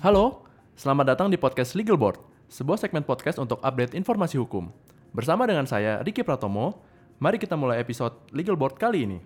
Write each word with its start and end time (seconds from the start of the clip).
Halo, 0.00 0.48
selamat 0.80 1.12
datang 1.12 1.28
di 1.28 1.36
podcast 1.36 1.76
Legal 1.76 1.92
Board, 1.92 2.16
sebuah 2.48 2.80
segmen 2.80 3.04
podcast 3.04 3.36
untuk 3.36 3.60
update 3.60 3.92
informasi 3.92 4.40
hukum. 4.40 4.72
Bersama 5.12 5.44
dengan 5.44 5.68
saya, 5.68 6.00
Ricky 6.00 6.24
Pratomo, 6.24 6.80
mari 7.20 7.36
kita 7.36 7.52
mulai 7.52 7.84
episode 7.84 8.16
Legal 8.32 8.56
Board 8.56 8.80
kali 8.80 9.04
ini. 9.04 9.20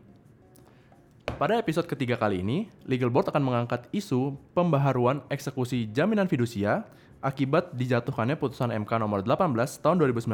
Pada 1.39 1.63
episode 1.63 1.87
ketiga 1.87 2.19
kali 2.19 2.43
ini, 2.43 2.67
Legal 2.91 3.07
Board 3.07 3.31
akan 3.31 3.47
mengangkat 3.47 3.87
isu 3.95 4.35
pembaharuan 4.51 5.23
eksekusi 5.31 5.95
jaminan 5.95 6.27
fidusia 6.27 6.83
akibat 7.23 7.71
dijatuhkannya 7.79 8.35
putusan 8.35 8.75
MK 8.75 8.99
nomor 8.99 9.23
18 9.23 9.55
tahun 9.79 9.97
2019 10.03 10.27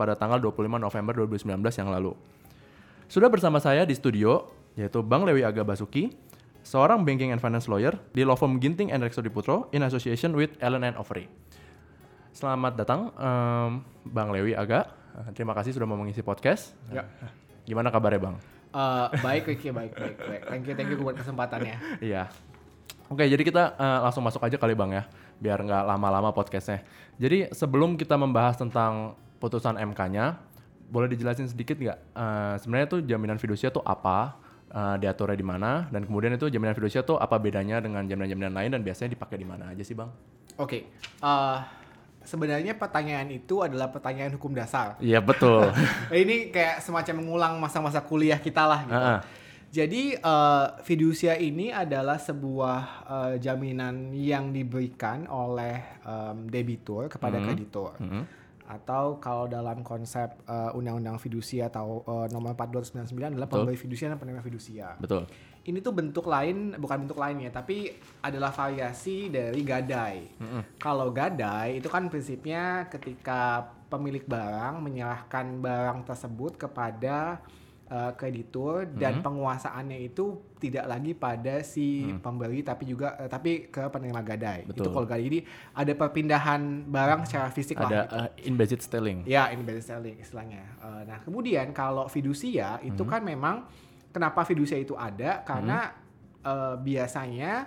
pada 0.00 0.16
tanggal 0.16 0.40
25 0.40 0.72
November 0.72 1.12
2019 1.20 1.52
yang 1.84 1.92
lalu. 1.92 2.16
Sudah 3.12 3.28
bersama 3.28 3.60
saya 3.60 3.84
di 3.84 3.92
studio, 3.92 4.48
yaitu 4.72 5.04
Bang 5.04 5.28
Lewi 5.28 5.44
Aga 5.44 5.60
Basuki, 5.60 6.16
seorang 6.62 7.02
banking 7.02 7.30
and 7.30 7.42
finance 7.42 7.66
lawyer 7.66 7.94
di 8.14 8.22
law 8.22 8.38
firm 8.38 8.58
Ginting 8.58 8.90
and 8.90 9.02
Rexo 9.02 9.20
Diputro 9.20 9.68
in 9.74 9.82
association 9.82 10.32
with 10.32 10.54
Ellen 10.62 10.86
and 10.86 10.96
Overy. 10.96 11.26
Selamat 12.32 12.78
datang, 12.78 13.12
em, 13.12 13.70
Bang 14.08 14.32
Lewi 14.32 14.56
Aga. 14.56 14.88
Eh, 15.12 15.30
Terima 15.36 15.52
kasih 15.52 15.76
sudah 15.76 15.84
mau 15.84 16.00
mengisi 16.00 16.24
podcast. 16.24 16.72
Ya. 16.88 17.04
Gimana 17.68 17.92
kabarnya, 17.92 18.18
Bang? 18.18 18.36
Eh, 18.72 19.06
baik 19.20 19.42
Ricky, 19.52 19.68
baik, 19.68 19.92
baik, 19.92 20.16
baik. 20.16 20.42
Thank 20.48 20.64
you, 20.64 20.74
thank 20.74 20.88
you 20.88 20.96
buat 20.96 21.12
kesempatannya. 21.12 21.76
Iya. 22.00 22.32
Oke, 23.12 23.28
jadi 23.28 23.42
kita 23.44 23.76
eh, 23.76 23.98
langsung 24.00 24.24
masuk 24.24 24.40
aja 24.40 24.56
kali 24.56 24.72
Bang 24.72 24.96
ya, 24.96 25.04
biar 25.36 25.60
nggak 25.60 25.84
lama-lama 25.84 26.32
podcastnya. 26.32 26.80
Jadi 27.20 27.52
sebelum 27.52 28.00
kita 28.00 28.16
membahas 28.16 28.56
tentang 28.56 29.12
putusan 29.36 29.76
MK-nya, 29.76 30.40
boleh 30.88 31.12
dijelasin 31.12 31.44
sedikit 31.44 31.76
nggak? 31.76 31.98
eh, 32.16 32.54
sebenarnya 32.64 32.86
tuh 32.88 33.00
jaminan 33.04 33.36
fidusia 33.36 33.68
tuh 33.68 33.84
apa? 33.84 34.40
Eh, 34.72 34.96
diaturnya 34.98 35.36
di 35.36 35.44
mana? 35.44 35.86
Dan 35.88 36.02
kemudian 36.02 36.32
itu 36.32 36.48
jaminan 36.48 36.72
fidusia 36.72 37.00
tuh 37.00 37.16
apa 37.16 37.36
bedanya 37.36 37.78
dengan 37.78 38.02
jaminan-jaminan 38.02 38.52
lain 38.52 38.70
dan 38.70 38.80
biasanya 38.80 39.12
dipakai 39.12 39.36
di 39.36 39.44
mana 39.44 39.68
aja 39.68 39.80
sih 39.80 39.92
Bang? 39.92 40.08
Oke, 40.56 40.88
eh, 41.20 41.58
sebenarnya 42.22 42.74
pertanyaan 42.74 43.28
itu 43.28 43.60
adalah 43.60 43.88
pertanyaan 43.88 44.34
hukum 44.34 44.52
dasar. 44.52 44.94
Iya 44.98 45.18
betul. 45.18 45.68
Ini 46.12 46.48
kayak 46.48 46.80
semacam 46.80 47.14
mengulang 47.18 47.52
masa-masa 47.58 48.00
kuliah 48.00 48.38
kita 48.38 48.64
lah 48.64 48.80
gitu. 48.84 48.94
Heeh. 48.96 49.20
Jadi 49.72 50.02
eh, 50.14 50.66
fidusia 50.84 51.32
ini 51.34 51.72
adalah 51.72 52.20
sebuah 52.20 52.78
eh, 53.08 53.34
jaminan 53.40 54.12
yang 54.12 54.52
diberikan 54.52 55.24
oleh 55.24 55.80
em, 56.04 56.44
debitur 56.44 57.08
kepada 57.08 57.40
Mhm. 57.40 57.44
kreditur. 57.48 57.96
Mhm. 57.96 58.22
Atau 58.72 59.20
kalau 59.20 59.44
dalam 59.44 59.84
konsep 59.84 60.32
eh, 60.48 60.70
undang-undang 60.72 61.20
fidusia 61.20 61.68
atau 61.68 62.00
eh, 62.08 62.26
nomor 62.32 62.56
4299 62.56 63.36
adalah 63.36 63.48
pemberi 63.48 63.76
fidusia 63.76 64.08
dan 64.08 64.16
penerima 64.16 64.40
fidusia. 64.40 64.96
Betul. 64.96 65.28
ini 65.62 65.78
tuh 65.78 65.94
bentuk 65.94 66.26
lain 66.26 66.74
bukan 66.74 67.06
bentuk 67.06 67.22
lainnya 67.22 67.54
tapi 67.54 67.94
adalah 68.18 68.50
variasi 68.50 69.30
dari 69.30 69.62
gadai. 69.62 70.34
Mhm. 70.34 70.82
Kalau 70.82 71.14
gadai 71.14 71.78
itu 71.78 71.86
kan 71.86 72.10
prinsipnya 72.10 72.90
ketika 72.90 73.70
pemilik 73.86 74.26
barang 74.26 74.82
menyerahkan 74.82 75.62
barang 75.62 76.02
tersebut 76.02 76.58
kepada 76.58 77.38
uh, 77.92 78.16
kreditur 78.16 78.88
dan 78.88 79.20
Mhm. 79.20 79.22
penguasaannya 79.22 80.00
itu 80.00 80.24
tidak 80.56 80.88
lagi 80.88 81.12
pada 81.12 81.60
si 81.60 82.08
Mhm. 82.08 82.24
pembeli 82.24 82.64
tapi 82.64 82.88
juga 82.88 83.20
eh, 83.20 83.28
tapi 83.28 83.68
ke 83.68 83.84
penerima 83.86 84.22
gadai. 84.22 84.64
Itu 84.64 84.80
Betul. 84.80 84.92
kalau 84.94 85.04
gadai 85.04 85.26
ini 85.26 85.40
ada 85.72 85.92
perpindahan 85.92 86.60
barang 86.88 87.28
secara 87.28 87.52
fisik 87.52 87.76
Ada 87.76 87.84
lah. 87.84 87.92
gitu. 88.02 88.16
eh, 88.16 88.48
embedded 88.48 88.80
selling. 88.80 89.18
Ya, 89.24 89.52
ini 89.52 89.60
best 89.60 89.86
selling 89.86 90.16
istilahnya. 90.16 90.64
Eh, 90.80 91.02
nah, 91.04 91.20
kemudian 91.20 91.70
kalau 91.70 92.08
fidusia 92.08 92.80
itu 92.80 93.02
Mhm. 93.02 93.10
kan 93.10 93.20
memang 93.20 93.56
kenapa 94.08 94.40
fidusia 94.42 94.76
itu 94.76 94.96
ada 94.96 95.42
karena 95.42 95.92
eh, 96.40 96.74
biasanya 96.76 97.62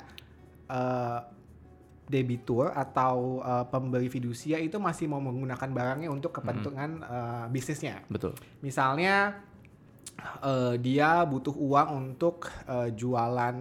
eh, 0.65 1.19
debitur 2.05 2.69
atau 2.69 3.39
eh, 3.39 3.65
pemberi 3.65 4.07
fidusia 4.07 4.57
itu 4.57 4.77
masih 4.77 5.05
mau 5.05 5.17
menggunakan 5.17 5.69
barangnya 5.69 6.07
untuk 6.07 6.33
kepentingan 6.33 6.91
eh, 7.01 7.45
bisnisnya. 7.49 8.01
Betul. 8.07 8.33
Misalnya 8.59 9.41
eh, 10.21 10.75
dia 10.79 11.23
butuh 11.25 11.55
uang 11.55 11.89
untuk 11.95 12.47
eh, 12.67 12.89
jualan 12.95 13.57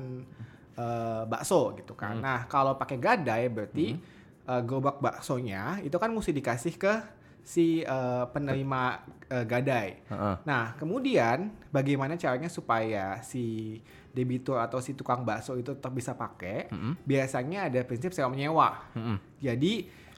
eh, 0.78 1.22
bakso 1.26 1.74
gitu 1.78 1.94
kan. 1.94 2.18
Hmm. 2.18 2.24
Nah, 2.24 2.40
kalau 2.46 2.74
pakai 2.78 2.98
gadai 2.98 3.48
berarti 3.50 3.98
eh, 4.44 4.62
gerobak 4.62 4.98
baksonya 5.00 5.80
itu 5.82 5.96
kan 5.98 6.10
mesti 6.10 6.32
dikasih 6.32 6.74
ke 6.78 6.94
si 7.44 7.84
eh, 7.84 8.24
penerima 8.32 8.82
eh, 9.28 9.44
gadai. 9.44 9.88
Heeh. 10.08 10.36
Nah, 10.48 10.72
kemudian 10.80 11.52
bagaimana 11.68 12.16
caranya 12.16 12.48
supaya 12.48 13.20
si 13.20 13.78
debitur 14.14 14.56
atau 14.62 14.80
si 14.80 14.96
tukang 14.96 15.26
bakso 15.26 15.52
itu 15.58 15.76
tetap 15.76 15.92
bisa 15.92 16.16
pakai? 16.16 16.72
Mhm. 16.72 17.04
Biasanya 17.04 17.68
ada 17.68 17.80
prinsip 17.84 18.16
sewa 18.16 18.32
menyewa. 18.32 18.88
Mhm. 18.96 19.16
Jadi 19.44 19.72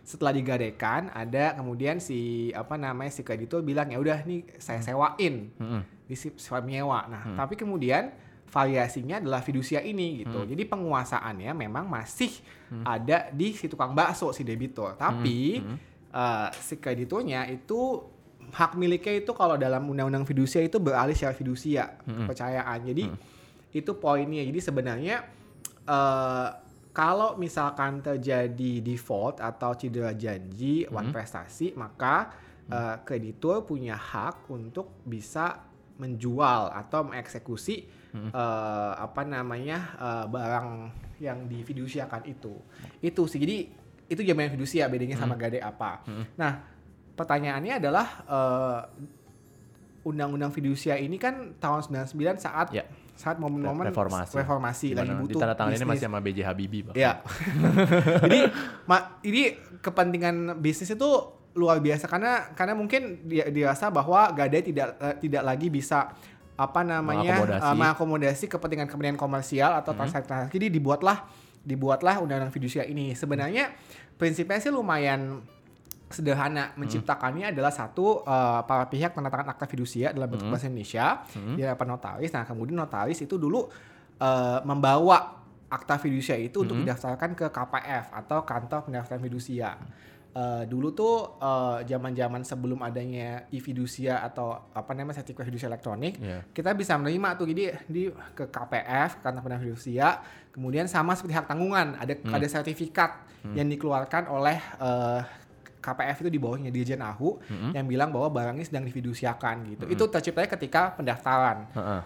setelah 0.07 0.31
digadaikan 0.31 1.11
ada 1.11 1.59
kemudian 1.59 1.99
si 1.99 2.55
apa 2.55 2.79
namanya 2.79 3.11
si 3.11 3.27
kreditur 3.27 3.67
bilang 3.67 3.91
ya 3.91 3.99
udah 3.99 4.23
nih 4.23 4.47
saya 4.63 4.79
sewain 4.79 5.51
Mhm. 5.59 5.81
di 6.07 6.15
si 6.15 6.31
sewa 6.39 6.63
menyewa. 6.63 7.11
Nah, 7.11 7.23
Hmm. 7.27 7.35
tapi 7.35 7.59
kemudian 7.59 8.15
variasinya 8.47 9.19
adalah 9.19 9.43
fidusia 9.43 9.83
ini 9.83 10.23
gitu. 10.23 10.39
Hmm. 10.39 10.49
Jadi 10.49 10.63
penguasaannya 10.63 11.51
memang 11.51 11.91
masih 11.91 12.31
Hmm. 12.71 12.87
ada 12.87 13.35
di 13.35 13.51
si 13.51 13.67
tukang 13.67 13.91
bakso 13.93 14.31
si 14.31 14.47
debitur. 14.47 14.95
Tapi 14.95 15.59
Mhm. 15.59 15.77
eh, 16.15 16.49
si 16.55 16.79
krediturnya 16.79 17.51
itu 17.51 18.07
hak 18.47 18.79
miliknya 18.79 19.19
itu 19.19 19.35
kalau 19.35 19.59
dalam 19.59 19.91
undang-undang 19.91 20.23
fidusia 20.23 20.63
itu 20.63 20.79
beralih 20.79 21.19
secara 21.19 21.35
fidusia 21.35 21.99
Hmm. 22.07 22.31
kepercayaan. 22.31 22.79
Jadi 22.87 23.11
Hmm. 23.11 23.19
itu 23.75 23.91
poinnya. 23.99 24.47
Jadi 24.47 24.61
sebenarnya 24.63 25.27
eh, 25.87 26.49
kalau 26.97 27.37
misalkan 27.37 28.01
terjadi 28.01 28.81
default 28.81 29.45
atau 29.45 29.77
cedera 29.77 30.17
janji 30.17 30.89
Hmm. 30.89 31.13
prestasi, 31.13 31.77
maka 31.77 32.33
eh, 32.67 32.97
kreditur 33.05 33.63
punya 33.63 33.95
hak 33.95 34.49
untuk 34.49 35.05
bisa 35.07 35.61
menjual 36.01 36.73
atau 36.73 37.07
mengeksekusi 37.07 37.87
Hmm. 38.11 38.33
eh, 38.33 38.93
apa 38.97 39.23
namanya 39.23 39.79
eh, 40.01 40.25
barang 40.27 40.69
yang 41.21 41.45
difidusiakan 41.47 42.25
itu. 42.27 42.57
Itu 42.99 43.29
sih. 43.29 43.39
Jadi 43.39 43.57
itu 44.09 44.21
jaminan 44.25 44.57
fidusia 44.57 44.89
bedanya 44.89 45.21
sama 45.21 45.37
gadai 45.39 45.61
apa. 45.61 46.01
Hmm. 46.09 46.25
Nah, 46.35 46.53
pertanyaannya 47.15 47.77
adalah 47.77 48.07
eh, 48.25 48.81
undang-undang 50.03 50.51
fidusia 50.51 50.95
ini 50.97 51.19
kan 51.19 51.59
tahun 51.59 51.83
99 52.09 52.39
saat 52.39 52.71
Ya. 52.73 52.83
Saat 53.17 53.37
momen-momen 53.37 53.89
Reformasi. 53.89 54.37
reformasi 54.37 54.89
lagi 54.93 55.09
butuh 55.11 55.35
Ditandatangannya 55.35 55.77
bisnis. 55.79 55.91
masih 55.91 56.05
sama 56.05 56.21
BJ 56.21 56.39
Habibie, 56.43 56.83
Bang. 56.83 56.95
Ya. 56.95 57.25
Jadi 58.23 58.41
ma, 58.85 58.97
ini 59.23 59.43
kepentingan 59.81 60.37
bisnis 60.57 60.89
itu 60.89 61.09
luar 61.53 61.81
biasa 61.81 62.05
karena 62.05 62.53
karena 62.53 62.77
mungkin 62.77 63.25
dia 63.25 63.49
dirasa 63.49 63.89
bahwa 63.89 64.29
gadai 64.31 64.61
tidak 64.61 64.95
eh, 64.99 65.17
tidak 65.19 65.43
lagi 65.43 65.67
bisa 65.67 66.13
apa 66.55 66.81
namanya 66.81 67.41
Mengakomodasi. 67.41 67.65
eh, 67.65 67.75
mengakomodasi 67.75 68.45
kepentingan-kepentingan 68.47 69.17
komersial 69.17 69.73
atau 69.75 69.91
Mhm. 69.91 69.99
transaksi. 69.99 70.53
Jadi 70.53 70.67
dibuatlah 70.71 71.25
dibuatlah 71.59 72.21
undang-undang 72.21 72.49
fidusia 72.51 72.85
ini. 72.85 73.11
Sebenarnya 73.13 73.73
prinsipnya 74.15 74.57
sih 74.59 74.69
lumayan 74.69 75.41
sederhana 76.07 76.71
Hmm. 76.73 76.87
menciptakannya 76.87 77.51
adalah 77.51 77.71
satu 77.71 78.23
eh, 78.23 78.61
para 78.63 78.87
pihak 78.87 79.11
tanda 79.11 79.27
tangan 79.27 79.51
akta 79.51 79.67
fidusia 79.67 80.15
dalam 80.15 80.31
bentuk 80.31 80.47
Mhm. 80.47 80.53
bahasa 80.55 80.67
Indonesia 80.71 81.07
Mhm. 81.35 81.55
di 81.55 81.61
hadapan 81.63 81.87
notaris. 81.93 82.31
Nah, 82.31 82.45
kemudian 82.45 82.77
notaris 82.77 83.19
itu 83.19 83.35
dulu 83.37 83.67
eh, 84.17 84.61
membawa 84.65 85.45
akta 85.69 86.01
fidusia 86.01 86.39
itu 86.41 86.65
untuk 86.65 86.79
Mhm. 86.79 86.89
didaftarkan 86.89 87.31
ke 87.35 87.47
KPF 87.51 88.15
atau 88.15 88.41
kantor 88.43 88.87
pendaftaran 88.87 89.21
fidusia. 89.21 89.77
Eh, 90.33 90.65
dulu 90.65 90.93
tuh 90.93 91.37
zaman-zaman 91.83 92.41
sebelum 92.41 92.81
adanya 92.81 93.45
e-fidusia 93.49 94.21
atau 94.21 94.69
apa 94.71 94.93
namanya 94.93 95.21
sertifikat 95.21 95.49
fidusia 95.49 95.65
elektronik, 95.67 96.17
Iya. 96.17 96.45
kita 96.51 96.73
bisa 96.73 96.97
menerima 96.97 97.29
tuh 97.35 97.47
jadi 97.47 97.65
di 97.85 98.09
ke 98.33 98.45
KPF 98.47 99.21
kantor 99.21 99.41
pendaftaran 99.43 99.65
fidusia, 99.65 100.07
kemudian 100.49 100.85
sama 100.87 101.13
seperti 101.13 101.35
hak 101.35 101.49
tanggungan, 101.49 101.97
ada 101.97 102.13
Hmm. 102.17 102.33
ada 102.33 102.47
sertifikat 102.47 103.17
Hmm. 103.45 103.53
yang 103.53 103.69
dikeluarkan 103.69 104.29
oleh 104.29 104.57
eh, 104.77 105.21
KPF 105.87 106.19
itu 106.21 106.29
di 106.29 106.37
bawahnya 106.37 106.69
Dirjen 106.69 106.99
AHU 106.99 107.39
Mhm. 107.41 107.71
yang 107.73 107.87
bilang 107.87 108.11
bahwa 108.11 108.27
barang 108.29 108.55
ini 108.55 108.65
sedang 108.65 108.83
difidusiakan 108.83 109.57
gitu. 109.69 109.85
Hmm. 109.85 109.95
Itu 109.95 110.05
terciptanya 110.07 110.51
ketika 110.51 110.83
pendaftaran 110.93 111.71
Heeh. 111.71 112.01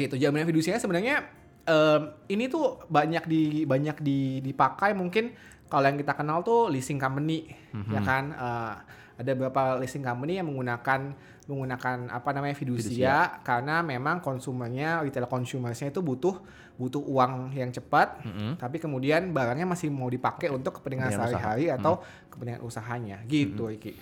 gitu 0.00 0.16
jaminan 0.16 0.46
fidusia 0.46 0.76
sebenarnya 0.76 1.28
em, 1.62 2.02
ini 2.28 2.46
tuh 2.46 2.80
banyak 2.86 3.24
di 3.24 3.42
banyak 3.64 3.98
di 3.98 4.18
dipakai 4.40 4.90
mungkin 4.92 5.34
kalau 5.66 5.84
yang 5.84 5.94
kita 5.94 6.14
kenal 6.14 6.40
tuh 6.40 6.66
leasing 6.66 6.96
company 6.96 7.52
Mhm. 7.70 7.90
ya 7.90 8.00
kan 8.00 8.24
Eh, 8.32 8.74
ada 9.20 9.30
beberapa 9.36 9.76
leasing 9.76 10.00
company 10.00 10.40
yang 10.40 10.48
menggunakan 10.48 11.12
menggunakan 11.44 12.08
apa 12.08 12.30
namanya 12.30 12.54
fidusia, 12.54 13.42
karena 13.42 13.82
memang 13.82 14.18
konsumennya 14.18 15.02
retail 15.02 15.26
consumersnya 15.26 15.90
itu 15.90 16.00
butuh 16.00 16.40
butuh 16.74 17.02
uang 17.04 17.52
yang 17.52 17.68
cepat 17.68 18.24
Mhm. 18.24 18.56
tapi 18.56 18.80
kemudian 18.80 19.28
barangnya 19.30 19.68
masih 19.68 19.92
mau 19.92 20.08
dipakai 20.08 20.48
untuk 20.48 20.80
kepentingan 20.80 21.12
sehari-hari 21.12 21.68
atau 21.68 22.00
kepentingan 22.32 22.64
usahanya 22.64 23.20
gitu 23.26 23.68
Iki. 23.68 23.92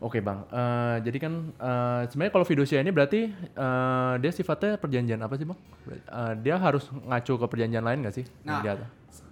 Oke 0.00 0.22
bang, 0.22 0.46
Eh, 0.48 0.96
jadi 1.02 1.18
kan 1.18 1.32
eh, 1.52 2.00
sebenarnya 2.08 2.32
kalau 2.32 2.46
fidusia 2.46 2.78
ini 2.78 2.88
berarti 2.88 3.28
eh, 3.34 4.14
dia 4.16 4.30
sifatnya 4.30 4.78
perjanjian 4.78 5.20
apa 5.20 5.34
sih 5.34 5.44
bang? 5.44 5.58
Eh, 5.90 6.32
dia 6.40 6.56
harus 6.56 6.88
ngacu 6.88 7.36
ke 7.36 7.46
perjanjian 7.48 7.82
lain 7.82 8.06
nggak 8.06 8.14
sih? 8.14 8.24
Nah, 8.44 8.62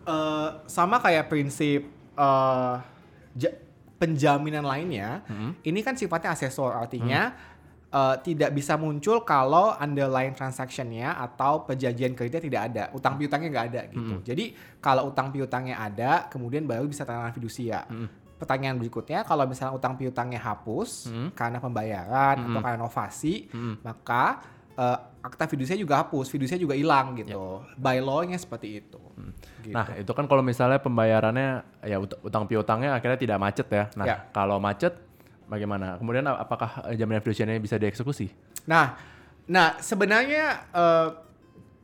Eh, 0.09 0.49
sama 0.67 0.99
kayak 0.99 1.29
prinsip 1.29 1.85
ja- 3.37 3.57
penjaminan 3.99 4.63
lainnya, 4.63 5.27
ini 5.67 5.83
kan 5.83 5.99
sifatnya 5.99 6.33
asesor, 6.33 6.71
artinya 6.71 7.35
eh, 7.91 8.17
tidak 8.23 8.55
bisa 8.55 8.79
muncul 8.79 9.27
kalau 9.27 9.75
underlying 9.75 10.39
transactionnya 10.39 11.19
atau 11.19 11.67
perjanjian 11.67 12.15
kreditnya 12.15 12.43
tidak 12.43 12.63
ada, 12.71 12.83
utang 12.95 13.19
piutangnya 13.19 13.49
nggak 13.51 13.67
ada 13.75 13.83
gitu. 13.91 14.15
Jadi 14.23 14.45
kalau 14.79 15.11
utang 15.11 15.35
piutangnya 15.35 15.83
ada, 15.83 16.31
kemudian 16.31 16.63
baru 16.63 16.87
bisa 16.87 17.03
tangan 17.03 17.35
fidusia. 17.35 17.83
Pertanyaan 18.39 18.79
berikutnya, 18.79 19.27
kalau 19.27 19.51
misalnya 19.51 19.75
utang 19.75 19.99
piutangnya 19.99 20.39
hapus 20.39 21.11
karena 21.35 21.59
pembayaran 21.59 22.39
atau 22.47 22.59
karena 22.63 22.79
inovasi, 22.79 23.51
maka 23.83 24.39
eh, 24.79 24.99
akta 25.19 25.51
fidusia 25.51 25.75
juga 25.75 25.99
hapus, 25.99 26.31
fidusia 26.31 26.55
juga 26.55 26.79
hilang 26.79 27.19
gitu. 27.19 27.67
By 27.75 27.99
law-nya 27.99 28.39
seperti 28.39 28.81
itu. 28.81 29.03
Gitu. 29.67 29.75
Nah, 29.75 29.85
itu 29.99 30.09
kan 30.15 30.31
kalau 30.31 30.41
misalnya 30.41 30.79
pembayarannya 30.79 31.67
ya 31.83 31.99
ut- 31.99 32.17
utang 32.23 32.47
piutangnya 32.47 32.95
akhirnya 32.95 33.19
tidak 33.19 33.39
macet 33.43 33.67
ya. 33.69 33.85
Nah, 33.99 34.07
Ya. 34.07 34.17
kalau 34.31 34.63
macet 34.63 34.95
bagaimana? 35.51 35.99
Kemudian 35.99 36.25
apakah 36.31 36.87
eh, 36.89 36.95
jaminan 36.95 37.21
fidusianya 37.21 37.59
bisa 37.59 37.75
dieksekusi? 37.77 38.31
Nah, 38.71 38.95
nah 39.51 39.77
sebenarnya 39.83 40.71
eh, 40.71 41.09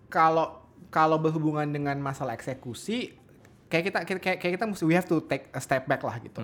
kalau 0.08 0.62
kalau 0.94 1.19
berhubungan 1.19 1.67
dengan 1.67 1.99
masalah 1.99 2.38
eksekusi, 2.38 3.19
kayak 3.67 3.85
kita 3.91 3.99
kayak, 4.06 4.38
kayak 4.38 4.52
kita 4.55 4.64
mesti 4.70 4.85
we 4.87 4.94
have 4.94 5.11
to 5.11 5.19
take 5.26 5.50
a 5.50 5.58
step 5.58 5.91
back 5.91 6.06
lah 6.06 6.23
gitu. 6.23 6.38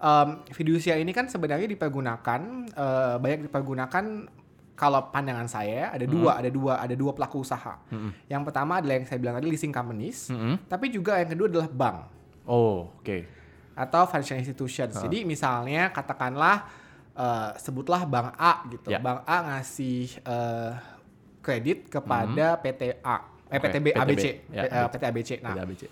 Em, 0.00 0.28
fidusia 0.52 1.00
ini 1.00 1.12
kan 1.16 1.28
sebenarnya 1.32 1.64
dipergunakan 1.64 2.40
eh, 2.68 3.16
banyak 3.16 3.48
dipergunakan 3.48 4.04
kalau 4.80 5.12
pandangan 5.12 5.44
saya 5.44 5.92
ada 5.92 6.08
dua 6.08 6.40
ada 6.40 6.48
dua 6.48 6.80
ada 6.80 6.96
dua 6.96 7.12
pelaku 7.12 7.44
usaha. 7.44 7.76
Yang 8.24 8.42
pertama 8.48 8.80
adalah 8.80 8.96
yang 8.96 9.04
saya 9.04 9.20
bilang 9.20 9.36
tadi 9.36 9.46
leasing 9.46 9.68
companies, 9.70 10.32
Mm-mm. 10.32 10.56
tapi 10.64 10.88
juga 10.88 11.20
yang 11.20 11.28
kedua 11.28 11.46
adalah 11.46 11.68
bank 11.68 11.96
Oh, 12.48 12.88
oke. 12.96 13.18
atau 13.76 14.02
financial 14.04 14.40
institutions. 14.40 14.96
Jadi 14.96 15.22
misalnya 15.22 15.88
katakanlah 15.88 16.64
eh, 17.12 17.50
sebutlah 17.56 18.02
bank 18.04 18.32
A 18.34 18.64
gitu. 18.66 18.88
Ya. 18.88 18.96
Bank 18.98 19.20
A 19.22 19.36
ngasih 19.52 20.16
eh, 20.18 20.72
kredit 21.40 21.88
kepada 21.88 22.56
PTA, 22.56 23.16
eh 23.46 23.56
Oke, 23.56 23.60
PTB 23.60 23.86
PTB. 23.92 24.00
ABC, 24.00 24.24
Ya, 24.48 24.62
eh, 24.64 24.86
PT 24.88 25.02
ABC. 25.04 25.30
Nah, 25.38 25.52
Tidak 25.52 25.64
ABC. 25.66 25.82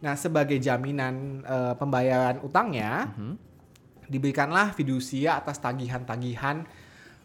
nah 0.00 0.14
sebagai 0.14 0.56
jaminan 0.58 1.14
eh, 1.40 1.74
pembayaran 1.74 2.36
utangnya 2.40 3.08
diberikanlah 4.04 4.72
fidusia 4.72 5.32
atas 5.34 5.56
tagihan-tagihan 5.58 6.68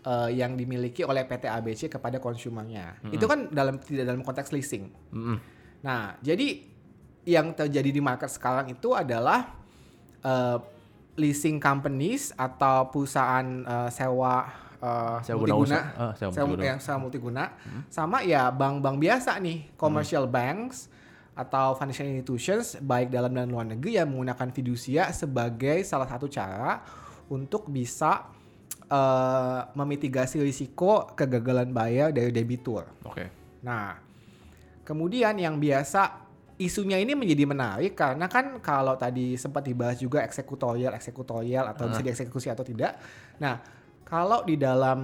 eh, 0.06 0.30
yang 0.36 0.56
dimiliki 0.56 1.04
oleh 1.04 1.26
PT 1.26 1.46
ABC 1.48 1.82
kepada 1.92 2.18
konsumernya. 2.18 3.00
Itu 3.10 3.26
kan 3.28 3.50
dalam 3.52 3.80
tidak 3.82 4.06
dalam 4.08 4.22
konteks 4.24 4.52
leasing. 4.52 4.92
Mm-mm. 5.12 5.38
Nah, 5.84 6.20
jadi 6.20 6.64
yang 7.28 7.54
terjadi 7.54 7.90
di 7.94 8.02
market 8.02 8.32
sekarang 8.32 8.72
itu 8.72 8.96
adalah 8.96 9.54
eh, 10.24 10.58
leasing 11.20 11.60
companies 11.60 12.32
atau 12.36 12.88
perusahaan 12.92 13.44
eh, 13.64 13.90
sewa 13.92 14.48
eh, 14.80 15.18
Sewa 15.28 15.38
guna 15.44 15.54
multiguna, 15.56 15.68
usaha. 15.68 15.84
Ah, 16.00 16.14
sewa 16.16 16.32
sewa, 16.32 16.46
multiguna. 16.48 16.64
ya, 16.64 16.76
sewa 16.80 16.98
multiguna, 17.00 17.44
sama 17.92 18.18
ya 18.24 18.48
bank-bank 18.48 18.96
biasa 18.96 19.36
nih, 19.44 19.76
commercial 19.76 20.24
banks 20.24 20.88
atau 21.36 21.72
financial 21.80 22.08
institutions 22.12 22.76
baik 22.84 23.08
dalam 23.12 23.32
dan 23.32 23.48
luar 23.48 23.64
negeri 23.64 23.96
yang 23.96 24.12
menggunakan 24.12 24.52
fidusia 24.52 25.08
sebagai 25.16 25.88
salah 25.88 26.04
satu 26.04 26.28
cara 26.28 26.84
untuk 27.32 27.72
bisa 27.72 28.28
eh, 28.90 29.62
memitigasi 29.78 30.42
risiko 30.42 31.14
kegagalan 31.14 31.70
bayar 31.70 32.10
dari 32.10 32.34
debitur. 32.34 32.90
Oke. 33.06 33.30
Nah, 33.62 33.96
kemudian 34.82 35.38
yang 35.38 35.62
biasa 35.62 36.28
isunya 36.60 37.00
ini 37.00 37.16
menjadi 37.16 37.48
menarik 37.48 37.96
karena 37.96 38.28
kan 38.28 38.60
kalau 38.60 39.00
tadi 39.00 39.40
sempat 39.40 39.64
dibahas 39.64 39.96
juga 40.02 40.26
eksekutorial, 40.28 40.92
eksekutorial 40.98 41.72
atau 41.72 41.88
bisa 41.88 42.04
dieksekusi 42.04 42.52
atau 42.52 42.68
tidak. 42.68 43.00
Nah, 43.40 43.62
kalau 44.04 44.42
di 44.44 44.58
dalam 44.58 45.00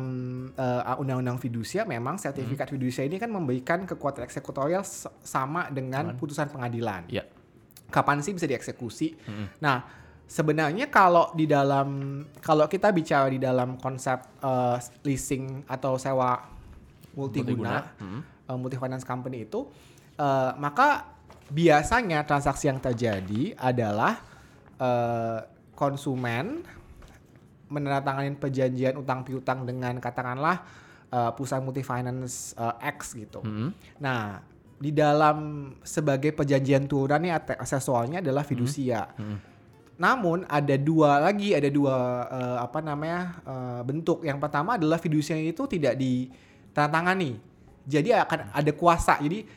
eh, 0.52 1.02
undang-undang 1.02 1.38
fidusia 1.38 1.86
memang 1.86 2.18
sertifikat 2.18 2.74
fidusia 2.74 3.06
ini 3.06 3.22
kan 3.22 3.32
memberikan 3.32 3.86
kekuatan 3.86 4.26
eksekutorial 4.26 4.84
sama 5.22 5.70
dengan 5.72 6.18
putusan 6.18 6.52
pengadilan. 6.52 7.08
Iya. 7.08 7.24
Kapan 7.86 8.20
sih 8.26 8.34
bisa 8.34 8.50
dieksekusi? 8.50 9.14
Nah, 9.62 10.05
sebenarnya 10.26 10.90
kalau 10.90 11.32
di 11.38 11.46
dalam 11.46 12.22
kalau 12.42 12.66
kita 12.66 12.90
bicara 12.90 13.30
di 13.30 13.38
dalam 13.38 13.78
konsep 13.78 14.22
eh, 14.42 14.78
leasing 15.06 15.64
atau 15.70 15.96
sewa 16.02 16.42
multiguna, 17.16 17.96
eh, 18.50 18.58
multi 18.58 18.76
finance 18.76 19.06
company 19.08 19.48
itu, 19.48 19.70
eh, 20.18 20.52
maka 20.58 21.16
biasanya 21.46 22.26
transaksi 22.26 22.68
yang 22.68 22.82
terjadi 22.82 23.54
adalah 23.56 24.20
eh, 24.82 25.40
konsumen 25.78 26.66
menandatangani 27.66 28.38
perjanjian 28.38 28.94
utang 29.00 29.26
piutang 29.26 29.66
dengan 29.66 29.98
katakanlah 30.02 30.66
eh, 31.10 31.32
perusahaan 31.34 31.64
multi 31.64 31.86
finance 31.86 32.58
eh, 32.58 32.92
X 32.92 33.14
gitu. 33.16 33.46
Mm-mm. 33.46 33.70
Nah, 34.02 34.42
di 34.76 34.92
dalam 34.92 35.72
sebagai 35.88 36.36
perjanjian 36.36 36.84
turunan 36.84 37.24
nih 37.24 37.32
aksesoarnya 37.62 38.20
adalah 38.20 38.44
fidusia. 38.44 39.08
Namun 39.96 40.44
ada 40.52 40.76
dua 40.76 41.24
lagi, 41.24 41.56
ada 41.56 41.72
dua 41.72 41.96
eh, 42.28 42.58
apa 42.60 42.84
namanya 42.84 43.40
eh, 43.48 43.82
bentuk. 43.88 44.28
Yang 44.28 44.44
pertama 44.44 44.76
adalah 44.76 45.00
fidusia 45.00 45.40
itu 45.40 45.64
tidak 45.72 45.96
ditandatangani. 45.96 47.40
Jadi 47.88 48.12
akan 48.12 48.52
ada 48.52 48.72
kuasa. 48.76 49.16
Jadi 49.24 49.48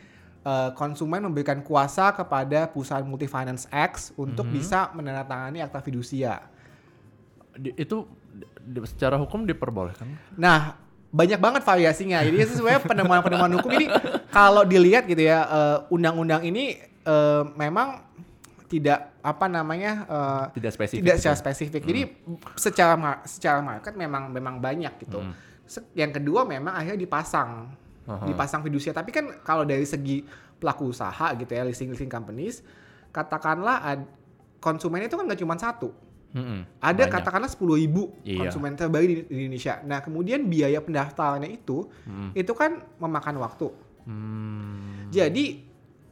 eh, 0.46 0.70
konsumen 0.78 1.26
memberikan 1.26 1.58
kuasa 1.66 2.14
kepada 2.14 2.70
perusahaan 2.70 3.02
multi 3.02 3.26
finance 3.26 3.66
X 3.66 4.14
untuk 4.14 4.46
bisa 4.46 4.94
menandatangani 4.94 5.58
akta 5.58 5.82
fidusia. 5.82 6.38
Di- 7.58 7.74
itu 7.74 8.06
di- 8.62 8.86
secara 8.86 9.18
hukum 9.18 9.42
diperbolehkan? 9.42 10.06
Nah, 10.38 10.78
banyak 11.10 11.40
banget 11.42 11.66
variasinya. 11.66 12.22
Jadi 12.22 12.46
sesuai 12.46 12.86
penemuan-penemuan 12.86 13.58
hukum 13.58 13.74
ini 13.74 13.90
kalau 14.30 14.62
dilihat 14.62 15.10
gitu 15.10 15.26
ya, 15.26 15.42
undang-undang 15.90 16.46
ini 16.46 16.78
eh, 17.02 17.42
memang 17.58 18.06
tidak 18.68 19.16
apa 19.18 19.48
namanya 19.48 19.92
eh, 20.04 20.44
Tidak 20.54 20.70
spesifik. 20.70 21.00
tidak 21.00 21.14
gitu. 21.14 21.22
secara 21.24 21.36
spesifik. 21.36 21.82
Jadi 21.82 22.00
secara 22.54 22.94
secara 23.24 23.58
market 23.58 23.92
memang 23.92 24.28
memang 24.28 24.60
banyak 24.60 24.92
gitu. 25.00 25.24
Se- 25.64 25.88
Yang 25.92 26.20
kedua 26.20 26.44
memang 26.44 26.72
akhirnya 26.72 26.96
dipasang 26.98 27.72
Aha. 28.04 28.24
dipasang 28.24 28.60
fidusia. 28.60 28.92
Tapi 28.92 29.08
kan 29.08 29.40
kalau 29.40 29.64
dari 29.64 29.84
segi 29.84 30.20
pelaku 30.56 30.90
usaha 30.90 31.32
gitu 31.32 31.48
ya, 31.48 31.62
leasing 31.62 31.88
leasing 31.88 32.08
companies, 32.08 32.60
katakanlah 33.08 33.80
ad- 33.82 34.08
konsumen 34.58 35.00
itu 35.00 35.14
kan 35.14 35.24
nggak 35.24 35.38
cuma 35.38 35.56
satu. 35.56 35.88
Mm-mm. 36.28 36.60
Ada 36.78 37.08
Banyak. 37.08 37.14
katakanlah 37.14 37.48
10.000 37.48 37.56
ribu 37.78 38.02
Iya. 38.20 38.44
konsumen 38.44 38.76
terbaik 38.76 39.06
di, 39.06 39.14
di 39.24 39.36
Indonesia. 39.42 39.80
Nah 39.82 40.00
kemudian 40.00 40.44
biaya 40.44 40.76
pendaftarannya 40.78 41.48
itu, 41.48 41.88
itu 42.34 42.52
kan 42.52 42.84
memakan 42.98 43.36
waktu. 43.38 43.72
Hmm. 44.04 45.08
Jadi 45.08 45.64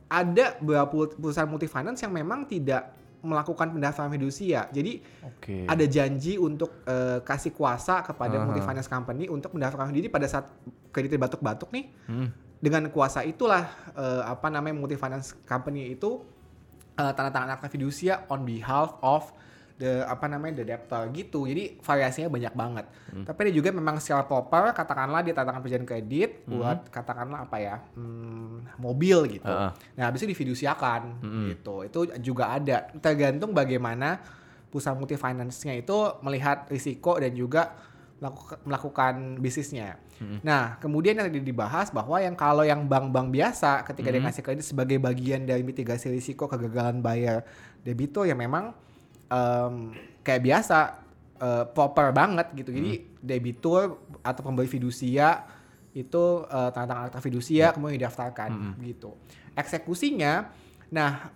ada 0.07 0.55
beberapa 0.63 1.11
perusahaan 1.19 1.51
multi 1.51 1.67
finance 1.67 2.03
yang 2.07 2.15
memang 2.15 2.47
tidak 2.47 2.95
melakukan 3.27 3.75
pendaftaran 3.75 4.13
fidusia. 4.15 4.71
Jadi 4.71 5.03
Oke. 5.27 5.67
ada 5.67 5.85
janji 5.91 6.39
untuk 6.39 6.87
eh, 6.87 7.19
kasih 7.27 7.51
kuasa 7.51 8.07
kepada 8.07 8.39
Aha. 8.39 8.45
multi 8.47 8.63
finance 8.63 8.87
company 8.87 9.27
untuk 9.27 9.51
mendaftarkan 9.59 9.91
diri 9.91 10.07
pada 10.07 10.31
saat 10.31 10.47
kreditnya 10.95 11.27
batuk-batuk 11.27 11.75
nih. 11.75 11.91
Hmm. 12.07 12.31
Dengan 12.63 12.89
kuasa 12.95 13.27
itulah 13.27 13.67
eh, 13.99 14.23
apa 14.23 14.47
namanya 14.47 14.79
multi 14.79 14.95
finance 14.95 15.35
company 15.43 15.91
itu 15.91 16.23
eh, 16.95 17.13
tanda 17.13 17.35
tangan 17.35 17.59
akta 17.59 17.67
fidusia 17.67 18.23
on 18.31 18.47
behalf 18.47 18.95
of 19.03 19.35
the 19.77 20.05
apa 20.09 20.25
namanya 20.27 20.61
the 20.61 20.65
debtor 20.65 21.09
gitu. 21.13 21.45
Jadi 21.45 21.81
variasinya 21.81 22.29
banyak 22.33 22.55
banget. 22.57 22.87
Tapi 23.25 23.39
ada 23.49 23.53
juga 23.53 23.69
memang 23.73 24.01
secara 24.01 24.25
proper 24.25 24.73
katakanlah 24.73 25.21
dia 25.21 25.37
tanda 25.37 25.53
tangan 25.53 25.63
perjanjian 25.63 25.89
kredit 25.89 26.31
buat 26.49 26.89
katakanlah 26.89 27.49
apa 27.49 27.57
ya 27.61 27.77
hmm, 27.97 28.81
mobil 28.81 29.41
gitu. 29.41 29.49
Heeh. 29.49 29.71
Nah 30.01 30.05
habis 30.09 30.25
itu 30.25 30.33
difidusiakan 30.33 31.21
gitu. 31.53 31.85
Itu 31.85 32.01
juga 32.25 32.57
ada. 32.57 32.89
Tergantung 32.99 33.53
bagaimana 33.53 34.21
perusahaan 34.73 34.97
multi 34.99 35.17
finance-nya 35.17 35.77
itu 35.79 35.97
melihat 36.25 36.69
risiko 36.69 37.17
dan 37.17 37.33
juga 37.33 37.77
melakukan, 38.21 38.59
melakukan 38.65 39.15
bisnisnya. 39.41 40.01
Nah, 40.41 40.81
kemudian 40.81 41.13
yang 41.13 41.29
tadi 41.29 41.45
dibahas 41.45 41.93
bahwa 41.93 42.17
yang 42.17 42.33
kalau 42.33 42.65
yang 42.65 42.89
bank-bank 42.89 43.29
biasa 43.29 43.85
ketika 43.85 44.09
dia 44.09 44.25
ngasih 44.25 44.41
kredit 44.41 44.65
sebagai 44.65 44.97
bagian 44.97 45.45
dari 45.45 45.61
mitigasi 45.61 46.09
risiko 46.09 46.49
kegagalan 46.49 47.05
bayar 47.05 47.45
debitur 47.85 48.25
yang 48.25 48.41
memang 48.41 48.73
em, 49.27 49.93
kayak 50.21 50.43
biasa 50.43 50.79
eh, 51.37 51.65
proper 51.67 52.11
banget 52.11 52.47
gitu. 52.55 52.71
Jadi 52.71 52.93
debitur 53.19 53.99
atau 54.21 54.41
pemberi 54.41 54.67
fidusia 54.67 55.43
itu 55.93 56.25
eh, 56.45 56.71
tanda 56.71 56.87
tangan 56.87 57.05
akta 57.09 57.21
fidusia 57.21 57.71
kemudian 57.71 57.99
didaftarkan 57.99 58.51
gitu. 58.81 59.17
Eksekusinya, 59.57 60.47
nah 60.89 61.33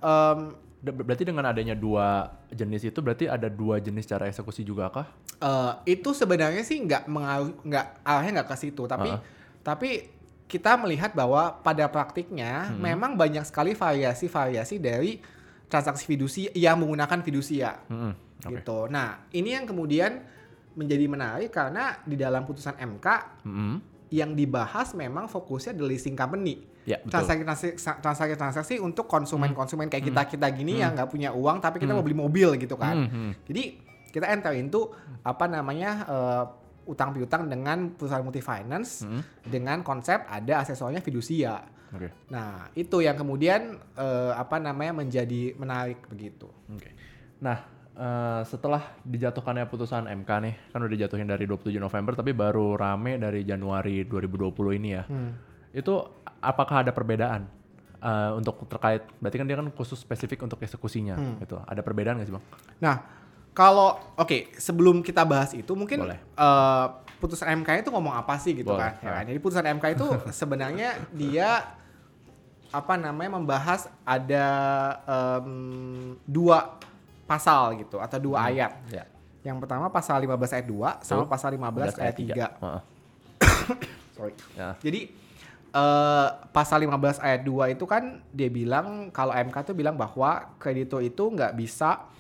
Ber- 0.81 0.97
Berarti 1.05 1.29
dengan 1.29 1.45
adanya 1.45 1.77
dua 1.77 2.25
jenis 2.49 2.89
itu 2.89 3.05
berarti 3.05 3.29
ada 3.29 3.53
dua 3.53 3.77
jenis 3.79 4.09
cara 4.09 4.25
eksekusi 4.25 4.65
juga 4.65 4.89
kah? 4.89 5.05
eh, 5.37 5.73
itu 5.93 6.13
sebenarnya 6.13 6.61
sih 6.61 6.81
nggak 6.81 7.05
mengaruh 7.05 7.53
nggak 7.61 7.87
arahnya 8.01 8.41
nggak 8.41 8.49
ke 8.49 8.57
situ 8.59 8.85
tapi 8.85 9.09
Ah. 9.09 9.21
tapi 9.61 10.09
kita 10.45 10.77
melihat 10.77 11.13
bahwa 11.13 11.53
pada 11.61 11.85
praktiknya 11.87 12.69
Hmm. 12.69 12.81
memang 12.83 13.13
banyak 13.13 13.45
sekali 13.45 13.73
variasi-variasi 13.73 14.77
dari 14.77 15.21
transaksi 15.71 16.05
fidusia 16.05 16.51
yang 16.53 16.83
menggunakan 16.83 17.23
fidusia 17.23 17.79
Mm-mm. 17.87 18.13
Oke. 18.43 18.59
gitu. 18.59 18.91
Nah, 18.91 19.23
ini 19.31 19.55
yang 19.55 19.65
kemudian 19.65 20.19
menjadi 20.75 21.07
menarik 21.07 21.51
karena 21.55 22.03
di 22.03 22.19
dalam 22.19 22.43
putusan 22.43 22.75
MK 22.75 23.07
Mm-mm. 23.47 23.75
yang 24.11 24.35
dibahas 24.35 24.93
memang 24.99 25.31
fokusnya 25.31 25.79
the 25.79 25.87
leasing 25.87 26.19
company. 26.19 26.67
Ya. 26.89 26.99
Hmm. 26.99 27.13
Transaksi-transaksi 28.03 28.83
untuk 28.83 29.07
konsumen-konsumen 29.07 29.87
kayak 29.87 30.11
kita-kita 30.11 30.49
gini 30.51 30.83
yang 30.83 30.97
nggak 30.97 31.13
punya 31.13 31.31
uang 31.31 31.63
tapi 31.63 31.79
kita 31.79 31.95
mau 31.95 32.03
beli 32.03 32.19
mobil 32.19 32.59
gitu 32.59 32.75
kan. 32.75 33.07
Mm-mm. 33.07 33.31
Jadi 33.47 33.63
kita 34.11 34.27
enter 34.27 34.59
into 34.59 34.91
apa 35.23 35.47
namanya 35.47 35.91
eh, 36.09 36.45
utang 36.91 37.15
piutang 37.15 37.47
dengan 37.47 37.95
perusahaan 37.95 38.25
multi 38.25 38.43
finance 38.43 39.07
Mm-mm. 39.07 39.23
dengan 39.47 39.87
konsep 39.87 40.27
ada 40.27 40.67
aksesornya 40.67 40.99
fidusia. 40.99 41.63
Oke. 41.91 42.09
Nah, 42.29 42.71
itu 42.73 43.01
yang 43.01 43.15
kemudian 43.15 43.61
eh, 43.95 44.33
apa 44.33 44.57
namanya 44.57 44.97
menjadi 44.97 45.55
menarik 45.55 46.07
begitu. 46.07 46.47
Oke. 46.71 46.91
Nah, 47.39 47.59
eh, 47.93 48.43
setelah 48.45 48.95
dijatuhkannya 49.03 49.67
putusan 49.67 50.07
MK 50.07 50.31
nih, 50.41 50.55
kan 50.71 50.79
udah 50.79 50.93
dijatuhin 50.93 51.27
dari 51.27 51.45
27 51.45 51.77
November 51.77 52.15
tapi 52.15 52.31
baru 52.31 52.75
rame 52.75 53.17
dari 53.17 53.43
Januari 53.43 54.05
2020 54.05 54.79
ini 54.79 54.89
ya. 54.93 55.05
Hmm. 55.05 55.35
Itu 55.71 55.99
apakah 56.39 56.83
ada 56.83 56.91
perbedaan 56.91 57.51
eh, 57.99 58.31
untuk 58.33 58.65
terkait 58.65 59.05
berarti 59.19 59.37
kan 59.37 59.47
dia 59.47 59.57
kan 59.57 59.69
khusus 59.71 59.99
spesifik 59.99 60.41
untuk 60.41 60.57
eksekusinya 60.59 61.15
Hmm. 61.15 61.37
gitu. 61.39 61.59
Ada 61.61 61.83
perbedaan 61.83 62.17
nggak 62.17 62.29
sih, 62.29 62.35
Bang? 62.35 62.45
Nah, 62.79 62.97
kalau 63.51 63.99
oke, 64.15 64.55
sebelum 64.57 65.03
kita 65.03 65.27
bahas 65.27 65.53
itu 65.53 65.75
mungkin 65.75 66.07
Boleh. 66.07 66.23
eh, 66.23 66.87
putusan 67.21 67.47
MK 67.61 67.85
itu 67.85 67.91
ngomong 67.93 68.17
apa 68.17 68.41
sih 68.41 68.57
gitu 68.57 68.73
Boleh, 68.73 68.97
kan? 68.97 69.05
Ya 69.05 69.11
kan? 69.21 69.25
Jadi 69.29 69.39
putusan 69.39 69.65
MK 69.77 69.85
itu 69.93 70.07
sebenarnya 70.41 70.97
dia 71.13 71.77
apa 72.71 72.95
namanya 72.97 73.37
membahas 73.37 73.91
ada 74.07 74.47
em, 75.05 76.17
dua 76.25 76.81
pasal 77.29 77.79
gitu 77.79 78.01
atau 78.01 78.19
dua 78.19 78.49
ayat. 78.49 78.73
Ya. 78.89 79.05
Yang 79.41 79.65
pertama 79.65 79.89
pasal 79.89 80.21
15 80.21 80.37
ayat 80.57 80.67
2 80.69 81.01
sama 81.01 81.25
pasal 81.25 81.57
15 81.57 81.97
ayat 81.97 82.17
3. 82.17 82.37
Heeh. 82.37 82.81
Sorry. 84.17 84.35
Ya. 84.59 84.77
Jadi 84.81 85.01
eh 85.71 86.29
pasal 86.51 86.83
15 86.83 87.23
ayat 87.23 87.47
2 87.47 87.75
itu 87.79 87.85
kan 87.87 88.19
dia 88.35 88.51
bilang 88.51 89.15
kalau 89.15 89.31
MK 89.31 89.71
tuh 89.71 89.75
bilang 89.79 89.95
bahwa 89.95 90.59
kreditur 90.59 90.99
itu 91.01 91.31
nggak 91.31 91.55
bisa 91.55 92.11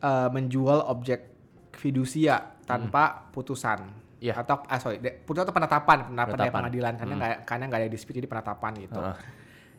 eh, 0.00 0.28
menjual 0.32 0.88
objek 0.88 1.30
fidusia 1.76 2.56
tanpa 2.64 3.28
putusan. 3.30 4.03
Iya. 4.18 4.34
Atau 4.36 4.62
ah, 4.62 4.78
sorry, 4.78 4.98
de- 4.98 5.16
putusan 5.18 5.42
atau 5.42 5.52
penetapan, 5.52 5.98
penetapan, 6.04 6.14
dari 6.14 6.30
Penetapan. 6.30 6.54
pengadilan 6.54 6.92
karena 6.94 7.14
nggak 7.14 7.34
karena 7.44 7.64
nggak 7.66 7.80
ada 7.80 7.90
dispute 7.90 8.16
jadi 8.16 8.26
penetapan 8.26 8.72
gitu. 8.78 8.98
Heeh. 8.98 9.16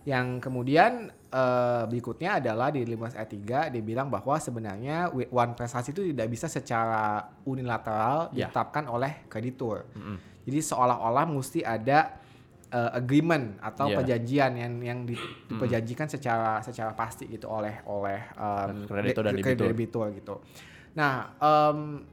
Yang 0.06 0.25
kemudian 0.39 0.92
eh, 1.10 1.84
berikutnya 1.86 2.38
adalah 2.38 2.70
di 2.70 2.82
15 2.82 3.18
ayat 3.18 3.30
3 3.65 3.74
dia 3.74 3.82
bilang 3.82 4.08
bahwa 4.08 4.38
sebenarnya 4.38 5.10
one 5.10 5.54
prestasi 5.54 5.92
itu 5.92 6.06
tidak 6.06 6.27
bisa 6.27 6.46
secara 6.46 7.25
unilateral 7.44 8.30
Ya. 8.30 8.48
ditetapkan 8.48 8.86
oleh 8.86 9.25
kreditur. 9.25 9.89
Mm-mm. 9.92 10.18
Jadi 10.46 10.60
seolah-olah 10.62 11.25
mesti 11.25 11.60
ada 11.60 12.22
uh, 12.70 12.94
agreement 12.94 13.58
atau 13.60 13.89
Iya. 13.89 13.98
perjanjian 13.98 14.51
yang 14.54 14.74
yang 14.80 15.00
di- 15.04 15.18
diperjanjikan 15.48 16.06
secara 16.06 16.62
secara 16.62 16.94
pasti 16.94 17.25
gitu 17.25 17.48
oleh 17.48 17.82
oleh 17.86 18.30
um, 18.36 18.86
Kreditur 18.86 19.25
dan 19.25 19.34
de- 19.34 19.42
debitur. 19.42 19.65
debitur 19.68 20.06
gitu. 20.13 20.36
Nah, 20.94 21.34
um, 21.36 22.06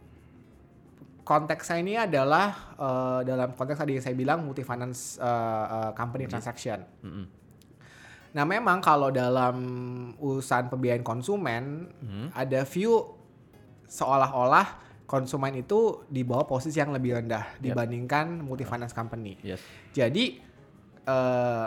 konteksnya 1.23 1.77
ini 1.79 1.95
adalah 1.97 2.75
uh, 2.75 3.21
dalam 3.23 3.53
konteks 3.53 3.79
tadi 3.79 3.95
yang 3.95 4.05
saya 4.05 4.13
bilang 4.13 4.43
multi 4.43 4.63
finance 4.63 5.17
uh, 5.17 5.27
uh, 5.65 5.91
company 5.93 6.27
transaction. 6.27 6.83
Mm-mm. 7.01 7.27
Nah, 8.33 8.45
memang 8.45 8.81
kalau 8.81 9.09
dalam 9.09 9.57
urusan 10.17 10.67
pembiayaan 10.67 11.03
konsumen 11.03 11.93
Hmm. 12.01 12.29
ada 12.33 12.65
view 12.65 12.97
seolah-olah 13.85 14.81
konsumen 15.05 15.53
itu 15.55 16.01
di 16.09 16.25
bawah 16.25 16.49
posisi 16.49 16.81
yang 16.81 16.91
lebih 16.91 17.13
rendah 17.15 17.45
Yep. 17.53 17.61
dibandingkan 17.61 18.41
multi 18.41 18.65
finance 18.65 18.91
company. 18.91 19.37
Yes. 19.43 19.61
Jadi 19.93 20.41
eh, 21.03 21.67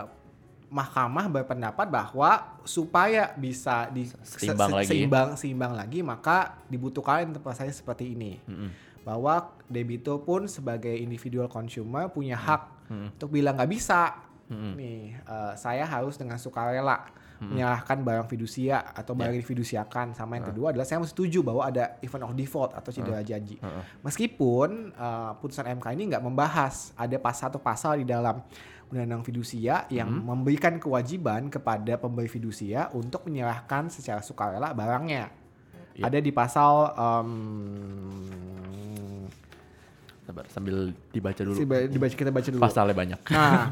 mahkamah 0.66 1.30
berpendapat 1.30 1.86
bahwa 1.86 2.58
supaya 2.64 3.30
bisa 3.32 3.86
di 3.86 4.02
Seimbang 4.18 4.74
lagi. 4.74 4.88
seimbang 4.90 5.28
seimbang 5.36 5.72
lagi 5.72 6.02
maka 6.02 6.58
dibutuhkan 6.66 7.30
interpretasi 7.30 7.70
seperti 7.70 8.10
ini 8.10 8.42
Mm-mm. 8.42 8.70
Bahwa 9.06 9.54
debitur 9.64 10.18
pun 10.20 10.50
sebagai 10.50 10.90
individual 10.90 11.46
consumer 11.46 12.10
punya 12.10 12.34
hak 12.34 12.90
Mm-mm. 12.90 13.14
untuk 13.14 13.30
bilang 13.30 13.54
nggak 13.54 13.70
bisa 13.70 14.18
Mm-mm. 14.50 14.74
nih 14.74 15.00
eh, 15.16 15.52
saya 15.54 15.86
harus 15.86 16.18
dengan 16.18 16.36
sukarela 16.36 17.06
menyerahkan 17.36 18.00
barang 18.00 18.26
fidusia 18.26 18.80
atau 18.90 19.12
Ya. 19.12 19.18
barang 19.20 19.32
yang 19.36 19.44
difidusiakan 19.44 20.06
sama 20.10 20.40
yang 20.40 20.48
kedua 20.48 20.72
adalah 20.72 20.88
saya 20.88 21.04
setuju 21.04 21.44
bahwa 21.44 21.62
ada 21.62 22.00
event 22.00 22.24
of 22.24 22.32
default 22.32 22.72
atau 22.72 22.88
cedera 22.88 23.20
janji 23.20 23.60
Heeh. 23.60 23.82
meskipun 24.00 24.90
eh, 24.90 25.30
putusan 25.38 25.68
MK 25.70 25.86
ini 25.94 26.02
nggak 26.10 26.24
membahas 26.24 26.96
ada 26.96 27.14
pas 27.20 27.36
satu 27.36 27.60
pasal 27.60 28.00
di 28.00 28.08
dalam 28.08 28.40
undang-undang 28.88 29.20
fidusia 29.20 29.84
yang 29.88 30.08
Hmm. 30.08 30.32
memberikan 30.32 30.78
kewajiban 30.78 31.46
kepada 31.46 31.94
pemberi 31.94 32.26
fidusia 32.26 32.88
untuk 32.90 33.26
menyerahkan 33.26 33.90
secara 33.90 34.22
sukarela 34.22 34.72
barangnya 34.72 35.28
Ya. 35.96 36.06
ada 36.06 36.18
di 36.18 36.28
pasal 36.28 36.92
em, 36.92 37.30
Sabar, 40.22 40.44
sambil 40.50 40.90
dibaca 41.08 41.38
dulu. 41.38 41.54
dibaca 41.86 42.12
kita 42.12 42.28
baca 42.28 42.48
dulu 42.50 42.60
Pasalnya 42.60 42.92
banyak. 42.92 43.20
Nah, 43.30 43.70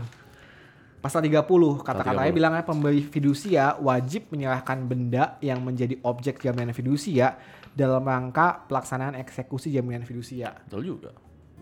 pasal 1.04 1.20
30 1.20 1.34
kata-katanya 1.82 2.30
30. 2.30 2.38
bilangnya 2.38 2.64
pemberi 2.64 3.02
fidusia 3.02 3.76
wajib 3.76 4.30
menyerahkan 4.30 4.78
benda 4.86 5.36
yang 5.42 5.60
menjadi 5.60 5.98
objek 6.00 6.40
jaminan 6.40 6.72
fidusia 6.72 7.36
dalam 7.74 8.06
rangka 8.06 8.64
pelaksanaan 8.64 9.18
eksekusi 9.18 9.68
jaminan 9.68 10.06
fidusia. 10.06 10.54
Betul 10.64 10.94
juga. 10.94 11.10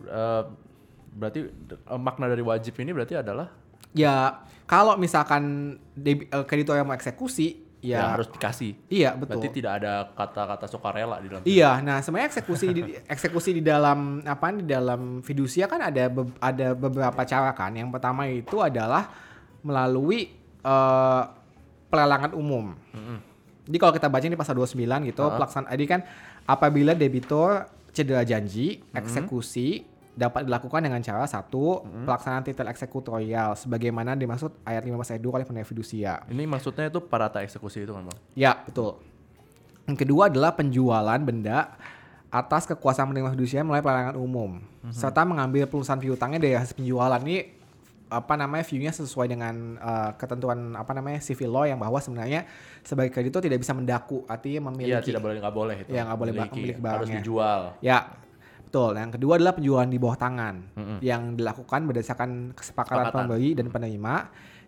Eh, 0.04 0.42
berarti 1.16 1.40
eh, 1.48 1.98
makna 1.98 2.28
dari 2.28 2.44
wajib 2.44 2.76
ini 2.78 2.92
berarti 2.92 3.16
adalah 3.16 3.48
Ya, 3.92 4.40
kalau 4.64 4.96
misalkan 4.96 5.76
debi- 5.92 6.24
eh, 6.24 6.44
kreditor 6.44 6.76
yang 6.76 6.86
mau 6.86 6.96
eksekusi, 6.96 7.60
ya, 7.82 7.98
ya, 7.98 8.02
harus 8.14 8.30
dikasih. 8.30 8.72
iya 8.88 9.10
betul. 9.12 9.36
Berarti 9.36 9.48
tidak 9.52 9.72
ada 9.76 9.92
kata-kata 10.08 10.66
sukarela 10.66 11.18
di 11.18 11.26
dalam. 11.26 11.42
Iya, 11.42 11.70
nah 11.78 11.98
sebenarnya 11.98 12.30
eksekusi 12.30 12.66
di, 12.70 12.82
eksekusi 13.14 13.50
di 13.52 13.60
dalam 13.60 14.22
apa 14.22 14.54
di 14.54 14.62
dalam 14.62 15.20
fidusia 15.20 15.66
kan 15.66 15.82
ada 15.82 16.06
be- 16.06 16.38
ada 16.38 16.72
beberapa 16.72 17.20
cara 17.22 17.50
kan. 17.50 17.74
Yang 17.74 17.90
pertama 17.90 18.24
itu 18.24 18.56
adalah 18.56 19.10
melalui 19.60 20.30
eh, 20.62 21.22
pelelangan 21.88 22.32
umum. 22.32 22.72
Mm-mm. 22.94 23.18
Jadi 23.62 23.76
kalau 23.76 23.92
kita 23.92 24.06
baca 24.06 24.24
di 24.24 24.34
pasal 24.34 24.54
29 24.56 24.78
gitu, 25.06 25.22
Ah. 25.22 25.34
pelaksanaan 25.36 25.70
tadi 25.70 25.84
kan 25.84 26.00
apabila 26.44 26.94
debitur 26.94 27.62
cedera 27.90 28.22
janji, 28.22 28.80
eksekusi 28.90 29.84
dapat 30.12 30.44
dilakukan 30.44 30.84
dengan 30.84 31.00
cara 31.00 31.24
satu, 31.24 31.80
pelaksanaan 32.04 32.44
titel 32.44 32.68
eksekutorial 32.68 33.56
sebagaimana 33.56 34.12
dimaksud 34.12 34.60
ayat 34.62 34.84
15 34.84 35.16
ayat 35.16 35.22
2 35.24 35.36
oleh 35.40 35.46
penerima 35.48 35.64
fidusia. 35.64 36.20
Ini 36.28 36.44
maksudnya 36.44 36.92
itu 36.92 37.00
parata 37.00 37.40
eksekusi 37.40 37.84
itu 37.84 37.96
kan, 37.96 38.04
Bang? 38.04 38.18
Ya, 38.36 38.60
betul. 38.60 39.00
Yang 39.88 40.04
kedua 40.04 40.28
adalah 40.28 40.52
penjualan 40.52 41.16
benda 41.18 41.74
atas 42.28 42.64
kekuasaan 42.64 43.12
penerima 43.12 43.32
fidusia 43.32 43.60
melalui 43.60 43.84
pelelangan 43.84 44.16
umum 44.16 44.56
serta 44.88 45.20
mengambil 45.20 45.68
pelunasan 45.68 46.00
piutangnya 46.00 46.40
dari 46.40 46.56
hasil 46.56 46.72
penjualan 46.72 47.20
ini 47.20 47.60
apa 48.08 48.36
namanya 48.36 48.64
view-nya 48.64 48.92
sesuai 48.92 49.24
dengan 49.24 49.76
uh, 49.76 50.12
ketentuan 50.16 50.76
apa 50.76 50.92
namanya 50.92 51.20
civil 51.20 51.48
law 51.48 51.64
yang 51.64 51.76
bahwa 51.76 51.96
sebenarnya 51.96 52.44
sebagai 52.84 53.08
kreditur 53.08 53.40
tidak 53.40 53.60
bisa 53.60 53.72
mendaku 53.72 54.24
artinya 54.28 54.68
memiliki 54.68 54.92
Iya, 54.92 55.00
tidak 55.00 55.20
boleh 55.24 55.40
nggak 55.40 55.56
boleh 55.56 55.76
itu. 55.80 55.90
Iya, 55.92 56.02
nggak 56.08 56.18
boleh 56.20 56.32
Memiliki, 56.32 56.52
memiliki 56.52 56.72
harus 56.76 56.84
barangnya. 56.84 57.20
dijual. 57.20 57.60
Ya, 57.80 57.98
betul. 58.72 58.96
Yang 58.96 59.12
kedua 59.14 59.32
adalah 59.36 59.52
penjualan 59.52 59.84
di 59.84 60.00
bawah 60.00 60.16
tangan 60.16 60.54
Mm-mm. 60.72 60.98
yang 61.04 61.36
dilakukan 61.36 61.84
berdasarkan 61.84 62.30
kesepakatan 62.56 63.04
Kesepakatan. 63.04 63.12
pembeli 63.12 63.52
dan 63.52 63.68
penerima. 63.68 64.14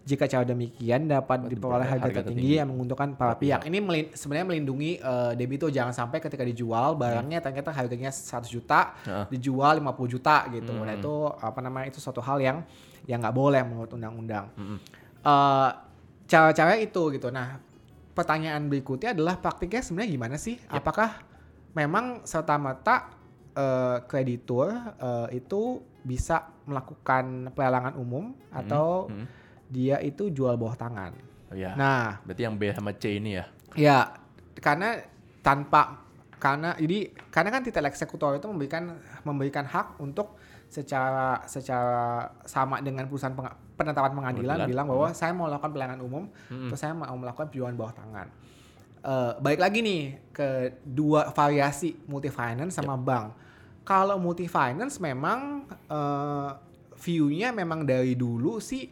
Jika 0.05 0.29
cara 0.29 0.45
demikian 0.45 1.09
dapat 1.09 1.49
diperoleh 1.49 1.89
harga, 1.89 2.05
harga 2.05 2.21
tertinggi 2.21 2.61
yang 2.61 2.69
menguntungkan 2.69 3.17
para 3.17 3.33
pihak. 3.33 3.65
pihak. 3.65 3.73
Ini 3.73 3.79
melin- 3.81 4.13
sebenarnya 4.13 4.47
melindungi 4.47 5.01
eh, 5.01 5.33
debitur 5.33 5.73
jangan 5.73 5.97
sampai 5.97 6.21
ketika 6.21 6.45
dijual 6.45 6.93
barangnya 6.93 7.41
ternyata 7.41 7.73
harganya 7.73 8.13
100 8.13 8.45
juta, 8.47 8.93
Heeh. 9.01 9.33
dijual 9.33 9.81
50 9.81 10.05
juta 10.07 10.45
gitu. 10.51 10.77
Nah, 10.77 10.93
Mm. 10.93 11.01
itu 11.01 11.13
apa 11.35 11.59
namanya? 11.59 11.89
Itu 11.89 12.05
suatu 12.05 12.21
hal 12.21 12.37
yang 12.39 12.61
yang 13.09 13.17
nggak 13.19 13.33
boleh 13.33 13.65
menurut 13.65 13.89
undang-undang. 13.91 14.53
Mm-mm. 14.53 14.77
Eh, 15.25 15.71
cara-cara 16.27 16.77
itu 16.77 17.03
gitu. 17.11 17.33
Nah, 17.33 17.57
pertanyaan 18.13 18.69
berikutnya 18.69 19.17
adalah 19.17 19.41
praktiknya 19.41 19.81
sebenarnya 19.81 20.11
gimana 20.13 20.37
sih? 20.37 20.61
Yap. 20.61 20.85
Apakah 20.85 21.25
memang 21.73 22.21
serta 22.23 22.55
merta 22.55 23.09
eh, 23.55 23.99
kreditur 24.05 24.69
eh, 24.95 25.29
itu 25.35 25.79
bisa 26.03 26.37
melakukan 26.65 27.49
pelelangan 27.51 27.95
umum 27.95 28.37
atau 28.51 29.09
Mm-mm. 29.09 29.27
dia 29.67 29.97
itu 29.99 30.29
jual 30.29 30.55
bawah 30.55 30.77
tangan? 30.77 31.13
Oh, 31.49 31.57
iya. 31.57 31.73
Nah, 31.75 32.21
Berarti 32.23 32.43
yang 32.43 32.55
B 32.55 32.69
sama 32.71 32.93
C 32.93 33.17
ini 33.17 33.31
ya. 33.35 33.45
ya 33.75 33.99
karena 34.55 35.01
tanpa 35.41 36.03
karena 36.37 36.77
jadi 36.77 36.99
karena 37.29 37.49
kan 37.49 37.63
titel 37.63 37.85
eksekutor 37.85 38.37
itu 38.37 38.45
memberikan 38.45 38.95
memberikan 39.23 39.65
hak 39.65 39.97
untuk 39.99 40.37
secara 40.69 41.41
secara 41.45 42.27
sama 42.45 42.79
dengan 42.79 43.07
perusahaan 43.07 43.33
penga- 43.33 43.57
penetapan 43.75 44.13
pengadilan 44.13 44.59
bilang 44.65 44.87
bahwa 44.87 45.09
saya 45.11 45.31
mau 45.31 45.47
melakukan 45.47 45.73
pelayanan 45.73 46.01
umum 46.01 46.25
Hmm. 46.47 46.69
atau 46.69 46.77
saya 46.77 46.93
mau 46.93 47.15
melakukan 47.15 47.49
penjualan 47.49 47.73
bawah 47.73 47.95
tangan. 47.95 48.29
Eh, 49.05 49.33
baik 49.37 49.61
lagi 49.61 49.85
nih 49.85 50.03
ke 50.33 50.49
dua 50.81 51.29
variasi 51.29 51.93
multi 52.09 52.33
finance 52.33 52.81
sama 52.81 52.97
bank. 52.97 53.37
Kalau 53.85 54.17
multi 54.17 54.49
finance 54.49 54.97
memang 54.97 55.69
eh, 55.69 56.51
view-nya 56.97 57.53
memang 57.53 57.85
dari 57.85 58.17
dulu 58.17 58.57
sih 58.65 58.89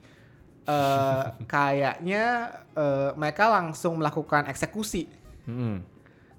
eh, 0.69 1.25
kayaknya 1.52 2.25
eh, 2.76 3.11
mereka 3.16 3.49
langsung 3.57 4.04
melakukan 4.04 4.52
eksekusi 4.52 5.09
Mm-mm. 5.49 5.81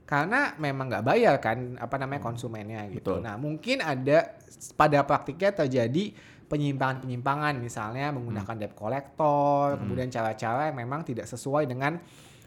karena 0.06 0.53
memang 0.62 0.94
nggak 0.94 1.06
bayar 1.10 1.36
kan 1.42 1.74
apa 1.82 1.98
namanya 1.98 2.22
konsumennya 2.22 2.86
gitu. 2.94 3.18
Hmm. 3.18 3.25
Betul. 3.25 3.25
Nah 3.25 3.36
mungkin 3.42 3.82
ada 3.82 4.38
pada 4.77 5.01
praktiknya 5.01 5.65
terjadi 5.65 6.13
penyimpangan-penyimpangan 6.46 7.58
misalnya 7.58 8.13
menggunakan 8.13 8.53
debt 8.53 8.77
collector, 8.77 9.74
Hmm. 9.74 9.80
kemudian 9.82 10.13
cara-cara 10.13 10.70
yang 10.70 10.77
memang 10.77 11.01
tidak 11.01 11.25
sesuai 11.25 11.65
dengan 11.65 11.98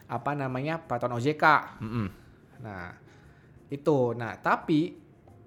apa 0.06 0.30
namanya 0.32 0.78
peraturan 0.78 1.18
OJK. 1.18 1.44
Mm-mm. 1.82 2.06
Nah 2.62 2.94
itu, 3.66 4.14
nah 4.14 4.38
tapi 4.38 4.94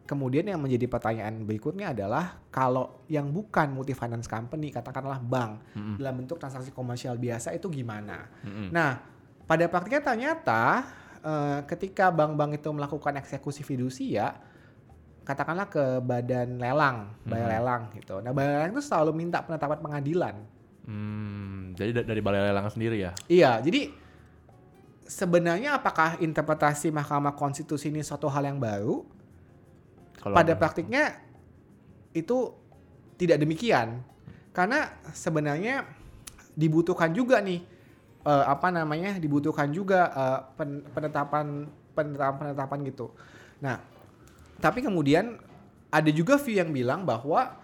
kemudian 0.03 0.43
yang 0.43 0.59
menjadi 0.59 0.89
pertanyaan 0.89 1.45
berikutnya 1.45 1.93
adalah 1.93 2.41
kalau 2.49 3.05
yang 3.07 3.29
bukan 3.29 3.71
multi 3.71 3.93
finance 3.93 4.25
company 4.25 4.73
katakanlah 4.73 5.21
bank 5.21 5.63
Mm-mm. 5.77 5.95
dalam 5.95 6.19
bentuk 6.19 6.41
transaksi 6.41 6.73
komersial 6.73 7.15
biasa 7.15 7.53
itu 7.53 7.69
gimana? 7.69 8.27
Mm-mm. 8.43 8.73
Nah, 8.73 8.99
pada 9.45 9.65
praktiknya 9.69 10.03
ternyata 10.03 10.61
eh, 11.19 11.59
ketika 11.67 12.11
bank-bank 12.11 12.59
itu 12.59 12.69
melakukan 12.71 13.19
eksekusi 13.19 13.59
fidusia, 13.61 14.39
katakanlah 15.23 15.69
ke 15.69 15.99
badan 16.01 16.57
lelang, 16.57 17.11
balai 17.21 17.45
Mhm. 17.45 17.51
lelang 17.53 17.81
gitu. 17.93 18.15
Nah, 18.19 18.31
balai 18.31 18.55
lelang 18.55 18.71
itu 18.73 18.81
selalu 18.81 19.11
minta 19.13 19.43
penetapan 19.43 19.77
pengadilan. 19.77 20.35
Hmm, 20.89 21.77
jadi 21.77 22.01
da- 22.01 22.07
dari 22.07 22.21
balai 22.23 22.49
lelang 22.49 22.65
sendiri 22.65 22.97
ya? 22.97 23.11
Iya, 23.29 23.61
jadi 23.61 23.93
sebenarnya 25.09 25.81
apakah 25.81 26.21
interpretasi 26.21 26.93
Mahkamah 26.93 27.33
Konstitusi 27.33 27.89
ini 27.89 28.05
suatu 28.05 28.29
hal 28.29 28.45
yang 28.45 28.61
baru? 28.61 29.01
Kalau 30.21 30.35
pada 30.37 30.53
praktiknya 30.53 31.17
itu 32.13 32.53
tidak 33.17 33.41
demikian. 33.41 34.05
Karena 34.53 34.93
sebenarnya 35.09 35.89
dibutuhkan 36.53 37.09
juga 37.09 37.41
nih 37.41 37.65
eh, 38.27 38.45
apa 38.45 38.69
namanya 38.69 39.17
dibutuhkan 39.17 39.73
juga 39.73 40.13
pen- 40.53 40.85
penetapan 40.93 41.65
penetapan 41.97 42.35
penetapan 42.37 42.79
gitu. 42.85 43.09
Nah 43.65 43.81
tapi 44.59 44.83
kemudian 44.83 45.39
ada 45.89 46.11
juga 46.13 46.37
view 46.37 46.59
yang 46.59 46.69
bilang 46.69 47.01
bahwa 47.07 47.55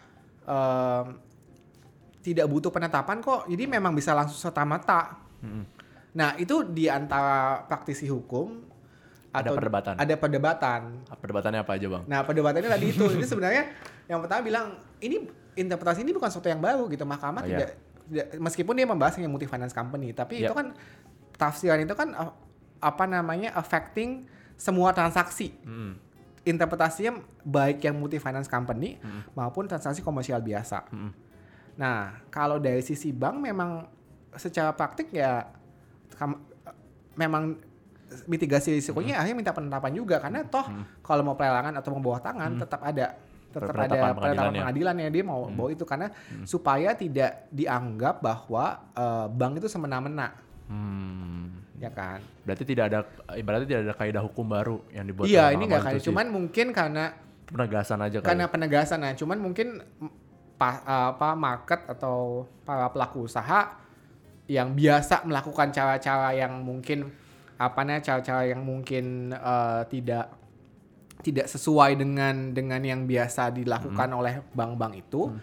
em, 0.48 1.20
tidak 2.24 2.48
butuh 2.50 2.72
penetapan 2.74 3.22
kok. 3.22 3.46
Jadi 3.46 3.64
memang 3.70 3.94
bisa 3.94 4.16
langsung 4.16 4.40
serta 4.40 4.64
merta. 4.66 5.20
Mm-mm. 5.44 5.75
Nah 6.16 6.34
itu 6.36 6.64
di 6.66 6.88
antara 6.88 7.36
praktisi 7.64 8.08
hukum 8.08 8.64
Ada 9.30 9.52
perdebatan. 9.52 9.94
ada 10.00 10.16
perdebatan 10.16 10.82
Perdebatannya 11.12 11.60
apa 11.60 11.76
aja 11.76 11.88
bang? 11.92 12.04
Nah 12.08 12.24
perdebatannya 12.24 12.70
tadi 12.72 12.86
itu, 12.90 13.04
ini 13.12 13.26
sebenarnya 13.28 13.64
yang 14.06 14.24
pertama 14.24 14.40
bilang 14.42 14.66
ini 14.98 15.28
interpretasi 15.54 16.02
ini 16.02 16.12
bukan 16.12 16.28
sesuatu 16.28 16.48
yang 16.48 16.60
baru 16.60 16.88
gitu, 16.88 17.04
mahkamah 17.04 17.40
Oh, 17.40 17.46
iya. 17.46 17.58
tidak, 17.58 17.70
tidak- 18.06 18.30
meskipun 18.40 18.74
dia 18.74 18.86
membahas 18.86 19.16
yang 19.18 19.28
multi 19.28 19.44
finance 19.44 19.72
company, 19.72 20.12
tapi 20.12 20.40
Iya. 20.40 20.48
itu 20.48 20.54
kan 20.54 20.72
tafsiran 21.34 21.80
itu 21.80 21.92
kan 21.92 22.12
uh, 22.12 22.32
apa 22.78 23.04
namanya 23.06 23.52
affecting 23.54 24.24
semua 24.56 24.92
transaksi. 24.92 25.52
Mm-mm. 25.62 26.00
Interpretasinya 26.46 27.18
baik 27.42 27.82
yang 27.82 27.98
multi 27.98 28.16
finance 28.16 28.46
company 28.46 28.96
Mm. 28.98 29.34
maupun 29.34 29.66
transaksi 29.66 30.00
komersial 30.00 30.40
biasa. 30.40 30.88
Mm-mm. 30.88 31.12
Nah 31.76 32.24
kalau 32.30 32.56
dari 32.56 32.80
sisi 32.80 33.12
bank 33.12 33.36
memang 33.42 33.84
secara 34.32 34.72
praktik 34.72 35.12
ya 35.12 35.44
memang 37.16 37.56
mitigasi 38.26 38.72
risikonya 38.74 39.18
akhirnya 39.18 39.36
minta 39.36 39.52
penetapan 39.52 39.92
juga 39.92 40.18
karena 40.18 40.44
toh 40.44 40.64
kalau 41.02 41.24
mau 41.24 41.34
pelelangan 41.34 41.74
atau 41.74 41.90
mau 41.92 42.02
bawah 42.02 42.22
tangan 42.22 42.52
tetap 42.56 42.82
ada 42.82 43.18
tetap 43.50 43.72
Penetapan 43.72 44.04
ada 44.04 44.16
penetapan 44.16 44.52
ya. 44.52 44.60
pengadilan 44.62 44.96
ya 44.98 45.10
dia 45.10 45.24
mau 45.24 45.42
bawa 45.48 45.70
itu 45.70 45.84
karena 45.84 46.08
supaya 46.44 46.92
tidak 46.94 47.48
dianggap 47.50 48.20
bahwa 48.20 48.66
eh, 48.92 49.28
bank 49.30 49.60
itu 49.60 49.68
semena-mena 49.68 50.44
Hmm. 50.66 51.62
ya 51.78 51.88
kan 51.88 52.26
Berarti 52.42 52.66
tidak 52.66 52.90
ada, 52.90 53.00
ibaratnya 53.32 53.68
tidak 53.68 53.82
ada 53.86 53.94
kaidah 53.96 54.24
hukum 54.24 54.50
baru 54.50 54.82
yang 54.90 55.06
dibuat. 55.06 55.30
iya 55.30 55.54
ini 55.54 55.62
nggak 55.64 55.78
kayak 55.78 55.94
Konstitusi. 55.96 56.10
cuman 56.10 56.26
mungkin 56.28 56.68
karena 56.74 57.06
penegasan 57.46 58.00
aja 58.02 58.18
kali. 58.18 58.26
karena 58.26 58.46
penegasan 58.50 58.98
nah 58.98 59.14
cuman 59.14 59.38
mungkin 59.38 59.68
pa- 60.58 60.82
apa 61.14 61.38
market 61.38 61.86
atau 61.86 62.18
para 62.60 62.90
pelaku 62.90 63.30
usaha 63.30 63.78
yang 64.46 64.78
biasa 64.78 65.26
melakukan 65.26 65.74
cara-cara 65.74 66.34
yang 66.38 66.62
mungkin 66.62 67.10
apa 67.56 67.82
cara-cara 68.04 68.46
yang 68.46 68.62
mungkin 68.62 69.32
eh, 69.34 69.82
tidak 69.90 70.30
tidak 71.26 71.50
sesuai 71.50 71.98
dengan 71.98 72.54
dengan 72.54 72.78
yang 72.84 73.10
biasa 73.10 73.50
dilakukan 73.50 74.10
oleh 74.14 74.46
bank-bank 74.54 74.94
itu 75.02 75.34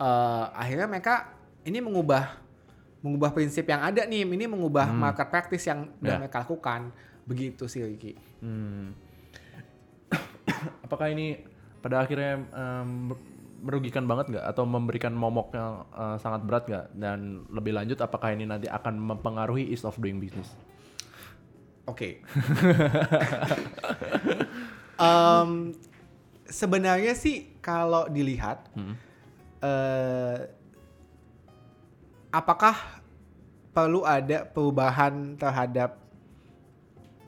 eh, 0.00 0.44
akhirnya 0.54 0.88
mereka 0.88 1.34
ini 1.66 1.82
mengubah 1.82 2.40
mengubah 2.98 3.30
prinsip 3.30 3.68
yang 3.68 3.84
ada 3.84 4.02
nih 4.08 4.24
ini 4.26 4.46
mengubah 4.48 4.90
Hmm. 4.90 4.98
market 5.06 5.28
practice 5.28 5.68
yang 5.68 5.86
Ya. 6.00 6.18
mereka 6.18 6.42
lakukan 6.42 6.90
begitu 7.28 7.68
sih 7.68 7.84
Ricky. 7.84 8.16
Hmm. 8.40 8.96
Apakah 10.84 11.12
ini 11.12 11.38
pada 11.78 12.02
akhirnya 12.02 12.42
em, 12.42 13.12
merugikan 13.58 14.06
banget 14.06 14.30
nggak 14.34 14.46
atau 14.46 14.64
memberikan 14.64 15.12
momok 15.12 15.54
yang 15.54 15.84
eh, 15.90 16.16
sangat 16.18 16.46
berat 16.46 16.64
nggak? 16.66 16.86
Dan 16.94 17.44
lebih 17.50 17.74
lanjut, 17.74 17.98
apakah 17.98 18.32
ini 18.32 18.46
nanti 18.46 18.66
akan 18.66 18.96
mempengaruhi 18.96 19.68
ease 19.68 19.82
of 19.82 19.98
doing 19.98 20.18
business? 20.18 20.54
Oke. 21.84 22.20
Em, 24.98 25.78
sebenarnya 26.44 27.14
sih 27.14 27.54
kalau 27.62 28.10
dilihat, 28.10 28.66
Hmm. 28.74 28.98
eh, 29.62 30.38
apakah 32.28 32.74
perlu 33.70 34.02
ada 34.02 34.42
perubahan 34.42 35.38
terhadap 35.38 36.02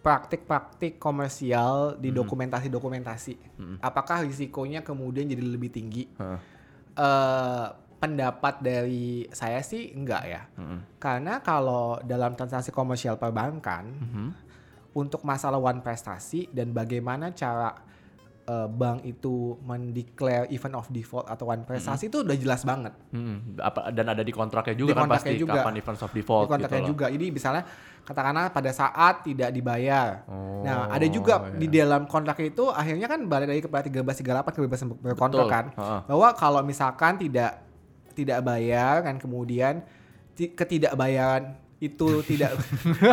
praktik-praktik 0.00 0.96
komersial 0.96 2.00
di 2.00 2.08
dokumentasi-dokumentasi? 2.10 3.34
Hmm. 3.60 3.76
Apakah 3.80 4.24
risikonya 4.24 4.80
kemudian 4.80 5.28
jadi 5.28 5.44
lebih 5.44 5.70
tinggi? 5.70 6.08
Hah. 6.16 6.40
Eh, 6.96 7.66
pendapat 8.00 8.64
dari 8.64 9.28
saya 9.28 9.60
sih 9.60 9.92
enggak 9.92 10.22
ya. 10.24 10.42
Hmm. 10.56 10.80
Karena 10.96 11.44
kalau 11.44 12.00
dalam 12.00 12.32
transaksi 12.32 12.72
komersial 12.72 13.20
perbankan, 13.20 13.84
Mhm. 13.92 14.28
untuk 14.96 15.22
masalah 15.22 15.60
one 15.60 15.84
prestasi 15.84 16.50
dan 16.50 16.72
bagaimana 16.74 17.30
cara 17.30 17.76
uh, 18.50 18.66
bank 18.66 19.06
itu 19.06 19.34
mendeklar 19.60 20.44
event 20.48 20.74
of 20.74 20.90
default 20.90 21.22
atau 21.24 21.46
one 21.46 21.62
prestasi 21.62 22.10
itu 22.10 22.20
udah 22.20 22.34
jelas 22.34 22.62
banget 22.62 22.90
Hmm. 23.08 23.54
Apa 23.56 23.90
dan 23.90 24.06
ada 24.08 24.20
di 24.20 24.30
kontraknya 24.30 24.74
juga 24.74 24.90
Di 24.90 24.96
kan 24.96 25.02
kontraknya 25.04 25.30
pasti 25.30 25.38
juga. 25.38 25.54
kapan 25.56 25.74
events 25.76 26.02
of 26.02 26.10
di 26.10 26.16
default 26.16 26.46
kontraknya 26.48 26.66
gitu 26.72 26.82
loh. 26.82 26.90
juga. 26.90 27.06
Jadi 27.08 27.26
misalnya 27.28 27.62
katakanlah 28.00 28.46
pada 28.48 28.70
saat 28.72 29.14
tidak 29.22 29.50
dibayar. 29.50 30.08
Oh, 30.26 30.62
nah, 30.62 30.88
ada 30.88 31.06
juga 31.06 31.34
iya. 31.44 31.56
di 31.56 31.68
dalam 31.70 32.02
kontrak 32.04 32.38
itu 32.40 32.66
akhirnya 32.66 33.06
kan 33.06 33.22
balik 33.24 33.46
lagi 33.48 33.62
kepada 33.62 33.86
1338 33.86 34.56
kebebasan 34.56 34.86
ber- 34.88 35.00
berkontrak 35.06 35.46
kan. 35.46 35.64
Ha-ha. 35.72 35.98
Bahwa 36.04 36.28
kalau 36.34 36.60
misalkan 36.60 37.14
tidak 37.16 37.62
tidak 38.10 38.42
bayar 38.42 39.00
kan 39.00 39.14
kemudian 39.16 39.86
ti- 40.32 40.50
ketidakbayaran 40.50 41.54
itu 41.78 42.20
tidak 42.22 42.52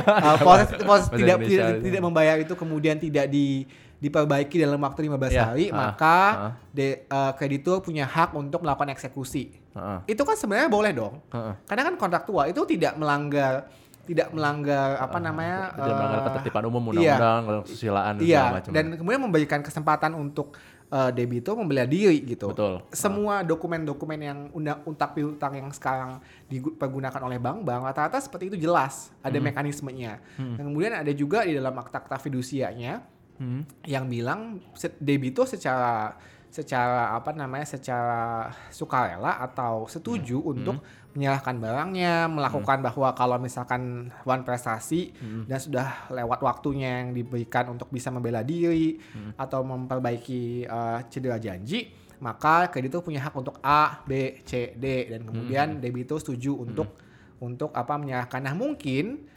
uh, 0.04 0.36
proses, 0.43 0.67
proses 0.78 1.08
tidak, 1.10 1.39
tidak 1.41 1.80
tidak 1.80 2.02
membayar 2.02 2.36
itu 2.36 2.52
kemudian 2.52 2.97
tidak 2.97 3.28
di 3.28 3.63
diperbaiki 3.97 4.62
dalam 4.62 4.77
waktu 4.77 5.10
15 5.10 5.33
Iya, 5.33 5.43
hari 5.49 5.65
ah, 5.73 5.75
maka 5.75 6.17
ah. 6.17 6.51
de, 6.69 7.10
uh, 7.10 7.33
kreditur 7.33 7.81
punya 7.81 8.05
hak 8.05 8.38
untuk 8.38 8.62
melakukan 8.62 8.93
eksekusi. 8.93 9.57
Ha-ha. 9.73 10.05
Itu 10.05 10.21
kan 10.21 10.38
sebenarnya 10.38 10.69
boleh 10.69 10.91
dong. 10.93 11.17
Ha-ha. 11.33 11.57
Karena 11.65 11.81
kan 11.89 11.95
kontraktual 11.97 12.45
itu 12.49 12.62
tidak 12.69 12.93
melanggar 12.97 13.65
tidak 14.07 14.31
melanggar 14.31 15.03
apa 15.03 15.19
namanya 15.19 15.75
Tidak 15.75 15.95
melanggar 15.99 16.19
eh, 16.23 16.25
ketertiban 16.31 16.63
umum, 16.71 16.81
iya. 16.95 17.19
undang-undang, 17.19 17.67
kesusilaan 17.67 18.13
dan 18.15 18.23
Iya, 18.23 18.39
segala 18.39 18.55
macam. 18.55 18.71
dan 18.71 18.86
kemudian 18.95 19.21
memberikan 19.27 19.60
kesempatan 19.60 20.12
untuk 20.15 20.47
eh, 20.88 21.12
debitur 21.12 21.60
membela 21.60 21.83
diri 21.83 22.23
gitu. 22.23 22.55
Betul. 22.55 22.88
Semua 22.95 23.43
dokumen-dokumen 23.43 24.19
yang 24.23 24.39
undang 24.55 24.79
untak 24.88 25.12
piutang 25.12 25.60
yang 25.60 25.67
sekarang 25.75 26.23
dipergunakan 26.47 27.19
oleh 27.19 27.36
bank-bank 27.36 27.81
rata-rata 27.83 28.23
seperti 28.23 28.47
itu 28.55 28.55
jelas 28.63 29.12
ada 29.19 29.36
mekanismenya. 29.43 30.23
Dan 30.39 30.63
kemudian 30.71 30.95
ada 30.95 31.12
juga 31.12 31.43
di 31.43 31.60
dalam 31.60 31.75
akta-akta 31.75 32.15
fidusianya 32.15 33.16
Hmm. 33.38 33.62
yang 33.86 34.10
bilang 34.10 34.58
debitur 34.97 35.45
secara 35.45 36.17
secara 36.47 37.13
apa 37.13 37.36
namanya 37.36 37.67
secara 37.67 38.50
sukarela 38.71 39.38
atau 39.43 39.86
setuju 39.86 40.41
Hmm. 40.41 40.52
untuk 40.54 40.78
menyerahkan 41.13 41.58
barangnya, 41.58 42.30
melakukan 42.30 42.82
bahwa 42.82 43.10
kalau 43.13 43.38
misalkan 43.38 44.10
Wan 44.23 44.41
prestasi 44.41 45.12
Hmm. 45.17 45.43
dan 45.45 45.58
sudah 45.58 45.88
lewat 46.10 46.39
waktunya 46.41 47.02
yang 47.02 47.13
diberikan 47.13 47.69
untuk 47.69 47.89
bisa 47.89 48.10
membela 48.10 48.41
diri 48.41 48.97
Hmm. 48.97 49.34
atau 49.36 49.62
memperbaiki 49.62 50.65
eh, 50.65 51.00
cedera 51.10 51.38
janji, 51.38 51.89
maka 52.17 52.69
kreditur 52.69 53.02
punya 53.02 53.21
hak 53.21 53.34
untuk 53.34 53.62
A, 53.62 54.02
B, 54.06 54.41
C, 54.41 54.73
D 54.73 55.10
dan 55.10 55.26
kemudian 55.26 55.78
Hmm. 55.78 55.82
debitur 55.82 56.17
setuju 56.17 56.58
untuk 56.58 56.95
untuk 57.38 57.69
apa 57.69 58.02
menyerahkan. 58.02 58.41
Nah, 58.41 58.58
mungkin 58.58 59.30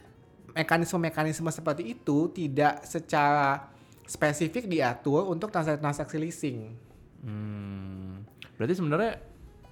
mekanisme-mekanisme 0.50 1.48
seperti 1.48 1.94
itu 1.94 2.28
tidak 2.30 2.82
secara 2.82 3.70
spesifik 4.10 4.66
diatur 4.66 5.22
untuk 5.24 5.54
transaksi-transaksi 5.54 6.16
leasing. 6.18 6.58
Hmm. 7.22 8.26
Berarti 8.58 8.74
sebenarnya 8.74 9.22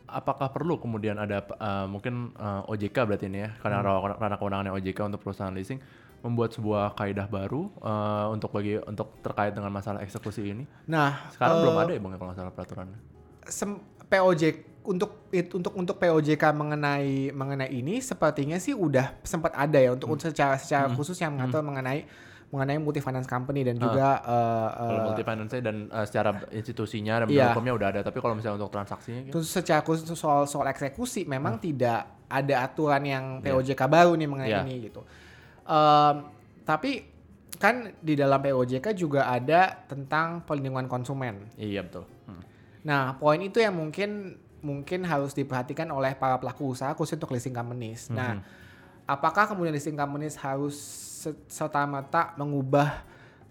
apakah 0.07 0.49
perlu 0.49 0.79
kemudian 0.79 1.19
ada 1.19 1.43
uh, 1.59 1.85
mungkin 1.85 2.33
uh, 2.35 2.65
OJK 2.65 2.97
berarti 3.05 3.27
ini 3.27 3.45
ya 3.45 3.51
karena 3.59 3.83
Hmm. 3.83 4.15
karena 4.17 4.37
kewenangannya 4.37 4.73
OJK 4.73 4.99
untuk 5.05 5.21
perusahaan 5.21 5.53
leasing 5.53 5.83
membuat 6.19 6.51
sebuah 6.51 6.95
kaidah 6.95 7.27
baru 7.27 7.71
uh, 7.79 8.27
untuk 8.31 8.51
bagi 8.51 8.79
untuk 8.81 9.19
terkait 9.21 9.55
dengan 9.55 9.71
masalah 9.71 10.03
eksekusi 10.03 10.43
ini. 10.47 10.65
Nah, 10.85 11.31
Sekarang 11.31 11.59
eh, 11.59 11.63
belum 11.63 11.77
ada 11.77 11.91
ya 11.93 12.01
bang 12.01 12.11
ya, 12.11 12.17
kalau 12.17 12.29
nggak 12.31 12.39
salah 12.39 12.55
peraturannya. 12.55 12.99
sem- 13.47 13.83
POJ 14.09 14.43
untuk 14.83 15.29
it- 15.31 15.53
untuk 15.53 15.77
untuk 15.77 15.97
POJK 15.97 16.43
mengenai 16.51 17.29
mengenai 17.31 17.69
ini 17.71 18.01
sepertinya 18.01 18.57
sih 18.57 18.73
udah 18.73 19.21
sempat 19.21 19.53
ada 19.53 19.77
ya 19.77 19.93
untuk 19.93 20.09
untuk 20.09 20.27
secara 20.27 20.57
secara 20.57 20.89
khusus 20.91 21.15
yang 21.19 21.37
mengatur 21.37 21.61
mengenai 21.61 22.09
mengenai 22.49 22.81
multi 22.81 23.05
finance 23.05 23.29
company 23.29 23.61
dan 23.61 23.77
juga 23.77 24.25
eh, 24.25 24.69
Kalau 24.73 24.99
eh, 24.99 25.05
multi 25.05 25.23
finance 25.23 25.53
dan 25.61 25.77
uh, 25.93 26.05
secara 26.09 26.31
institusinya 26.49 27.15
dan 27.21 27.27
Iya. 27.29 27.53
hukumnya 27.53 27.77
udah 27.77 27.89
ada, 27.93 28.01
tapi 28.01 28.25
kalau 28.25 28.33
misalnya 28.33 28.57
untuk 28.57 28.73
transaksinya 28.73 29.21
gitu. 29.29 29.33
terus 29.37 29.53
secara 29.53 29.85
khusus 29.85 30.09
soal 30.17 30.49
soal 30.49 30.65
eksekusi 30.65 31.29
memang 31.29 31.61
tidak 31.61 32.09
ada 32.25 32.65
aturan 32.65 33.05
yang 33.05 33.25
Iya. 33.45 33.53
POJK 33.53 33.83
baru 33.85 34.17
nih 34.17 34.29
mengenai 34.29 34.49
Iya. 34.49 34.61
ini 34.65 34.75
gitu. 34.89 35.05
Em, 35.69 36.15
tapi 36.65 37.05
kan 37.59 37.93
di 38.01 38.17
dalam 38.17 38.41
POJK 38.41 38.97
juga 38.97 39.29
ada 39.29 39.85
tentang 39.85 40.41
perlindungan 40.41 40.89
konsumen. 40.89 41.53
Iya 41.61 41.85
betul. 41.85 42.09
Hmm. 42.25 42.41
Nah, 42.81 43.13
poin 43.21 43.41
itu 43.41 43.61
yang 43.61 43.77
mungkin 43.77 44.41
mungkin 44.59 45.05
harus 45.05 45.37
diperhatikan 45.37 45.87
oleh 45.93 46.17
para 46.17 46.41
pelaku 46.41 46.73
usaha 46.73 46.91
khusus 46.97 47.15
untuk 47.15 47.31
leasing 47.31 47.53
companies. 47.53 48.09
Nah, 48.09 48.41
apakah 49.05 49.47
kemudian 49.47 49.71
leasing 49.71 49.95
companies 49.95 50.35
harus 50.35 50.77
serta-merta 51.49 52.35
mengubah 52.35 52.89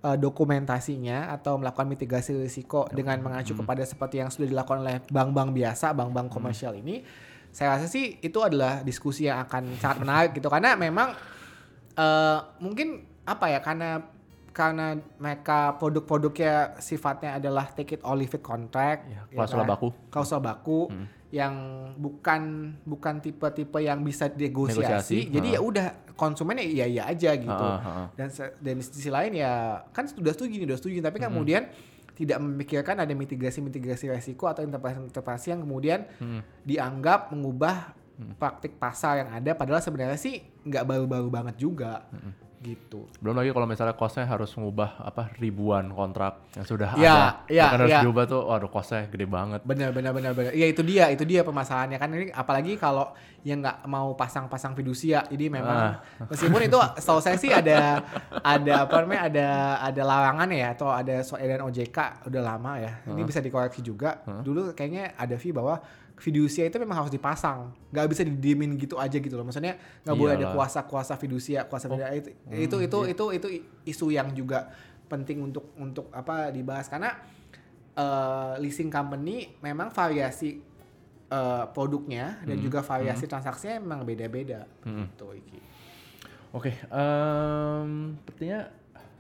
eh, 0.02 0.18
dokumentasinya 0.18 1.32
atau 1.32 1.60
melakukan 1.60 1.86
mitigasi 1.86 2.32
risiko 2.34 2.88
dengan 2.90 3.20
mengacu 3.20 3.52
kepada 3.54 3.84
seperti 3.84 4.20
yang 4.20 4.30
sudah 4.30 4.48
dilakukan 4.48 4.80
oleh 4.80 4.98
bank-bank 5.06 5.52
biasa, 5.52 5.92
bank-bank 5.92 6.28
komersial 6.30 6.74
ini? 6.74 7.04
Saya 7.50 7.76
rasa 7.76 7.86
sih 7.86 8.22
itu 8.22 8.38
adalah 8.40 8.80
diskusi 8.82 9.26
yang 9.26 9.42
akan 9.42 9.76
sangat 9.76 9.98
menarik 10.00 10.32
gitu 10.34 10.48
karena 10.48 10.74
memang 10.74 11.12
eh, 11.94 12.38
mungkin 12.60 12.88
apa 13.24 13.46
ya 13.50 13.60
karena 13.60 14.00
karena 14.52 14.88
mereka 15.18 15.78
produk-produknya 15.78 16.82
sifatnya 16.82 17.38
adalah 17.38 17.70
take 17.70 17.94
it 17.94 18.02
or 18.02 18.18
leave 18.18 18.34
it 18.34 18.42
contract 18.42 19.06
Ya, 19.06 19.22
ya 19.30 19.38
klausul 19.38 19.62
kan? 19.62 19.70
baku. 19.70 19.88
klausul 20.10 20.40
baku 20.40 20.80
Hmm. 20.90 21.06
Yang 21.28 21.54
bukan 22.00 22.72
bukan 22.88 23.20
tipe-tipe 23.20 23.84
yang 23.84 24.00
bisa 24.00 24.32
negosiasi. 24.32 24.80
Negosiasi, 24.80 25.20
Jadi 25.28 25.48
ha. 25.52 25.56
ya 25.56 25.60
udah 25.60 25.88
konsumennya 26.16 26.64
iya 26.64 26.86
iya 26.88 27.04
aja 27.04 27.36
gitu. 27.36 27.52
Ha, 27.52 27.84
ha. 27.84 28.04
Dan 28.16 28.32
dan 28.64 28.74
di 28.80 28.84
sisi 28.84 29.12
lain 29.12 29.36
ya 29.36 29.84
kan 29.92 30.08
sudah 30.08 30.32
setuju 30.32 30.56
nih, 30.56 30.68
udah 30.72 30.80
setuju 30.80 30.98
tapi 31.04 31.20
Hmm. 31.20 31.28
kemudian 31.28 31.68
tidak 32.16 32.40
memikirkan 32.42 32.98
ada 32.98 33.14
mitigasi-mitigasi 33.14 34.10
resiko 34.10 34.48
atau 34.48 34.64
interpretasi-interpretasi 34.64 35.48
yang 35.52 35.62
kemudian 35.68 36.00
Hmm. 36.18 36.42
dianggap 36.64 37.30
mengubah 37.36 37.94
praktik 38.42 38.82
pasar 38.82 39.22
yang 39.22 39.30
ada 39.30 39.54
padahal 39.54 39.78
sebenarnya 39.78 40.18
sih 40.18 40.42
nggak 40.66 40.90
baru-baru 40.90 41.30
banget 41.30 41.56
juga 41.60 42.08
Hmm. 42.10 42.34
Gitu. 42.58 43.06
Belum 43.22 43.38
lagi 43.38 43.54
kalau 43.54 43.70
misalnya 43.70 43.94
costnya 43.94 44.26
harus 44.26 44.50
mengubah 44.58 44.98
apa 44.98 45.30
ribuan 45.38 45.94
kontrak 45.94 46.42
yang 46.58 46.66
sudah 46.66 46.98
Iya, 46.98 47.14
ada. 47.14 47.30
iya, 47.46 47.64
Bahkan 47.70 47.80
harus 47.86 47.94
iya. 47.94 48.02
diubah 48.02 48.24
tuh, 48.26 48.42
waduh 48.50 48.72
costnya 48.72 49.06
gede 49.06 49.30
banget. 49.30 49.62
Benar 49.62 49.94
benar 49.94 50.12
benar 50.12 50.32
benar. 50.34 50.52
Iya 50.58 50.68
itu 50.74 50.82
dia, 50.82 51.14
itu 51.14 51.22
dia 51.24 51.46
permasalahannya 51.46 51.98
kan 52.02 52.10
ini 52.10 52.34
apalagi 52.34 52.74
kalau 52.82 53.14
yang 53.46 53.62
nggak 53.62 53.86
mau 53.86 54.18
pasang-pasang 54.18 54.74
fidusia. 54.74 55.22
Jadi 55.30 55.54
memang 55.54 56.02
meskipun 56.26 56.62
itu 56.66 56.78
setahu 56.98 57.22
saya 57.22 57.38
sih 57.38 57.54
ada 57.54 58.02
ada 58.42 58.90
apa 58.90 58.96
namanya 59.06 59.22
ada 59.30 59.48
ada 59.94 60.02
larangan 60.02 60.50
ya 60.50 60.74
atau 60.74 60.90
ada 60.90 61.22
soal 61.22 61.46
OJK 61.62 62.26
udah 62.28 62.42
lama 62.42 62.82
ya. 62.82 62.92
Ini 63.06 63.22
bisa 63.22 63.40
dikoreksi 63.40 63.86
juga. 63.86 64.26
Dulu 64.26 64.74
kayaknya 64.74 65.14
ada 65.14 65.38
fee 65.38 65.54
bahwa 65.54 65.78
fidusia 66.18 66.66
itu 66.66 66.82
memang 66.82 67.06
harus 67.06 67.14
dipasang, 67.14 67.70
nggak 67.94 68.06
bisa 68.10 68.22
didiemin 68.26 68.74
gitu 68.82 68.98
aja 68.98 69.18
gitu 69.22 69.38
loh. 69.38 69.46
Maksudnya 69.46 69.78
nggak 70.02 70.18
boleh 70.18 70.34
ada 70.34 70.50
Iyalah. 70.50 70.56
kuasa-kuasa 70.58 71.14
fidusia, 71.16 71.70
kuasa 71.70 71.86
fidusia 71.86 72.10
itu, 72.18 72.30
itu 72.50 72.78
itu 72.90 73.00
itu 73.14 73.26
itu 73.38 73.48
isu 73.86 74.10
yang 74.10 74.34
juga 74.34 74.74
penting 75.06 75.46
untuk 75.46 75.72
untuk 75.78 76.10
apa 76.10 76.50
dibahas. 76.50 76.90
Karena 76.90 77.14
eh, 77.94 78.54
leasing 78.58 78.90
company 78.90 79.62
memang 79.62 79.94
variasi 79.94 80.58
eh, 81.30 81.66
produknya 81.70 82.42
dan 82.42 82.58
juga 82.58 82.82
variasi 82.82 83.30
transaksinya 83.30 83.78
memang 83.78 84.02
beda-beda. 84.02 84.66
Gitu 84.82 85.26
Iki. 85.38 85.60
Oke, 86.56 86.72
em, 86.90 88.18
sepertinya 88.24 88.72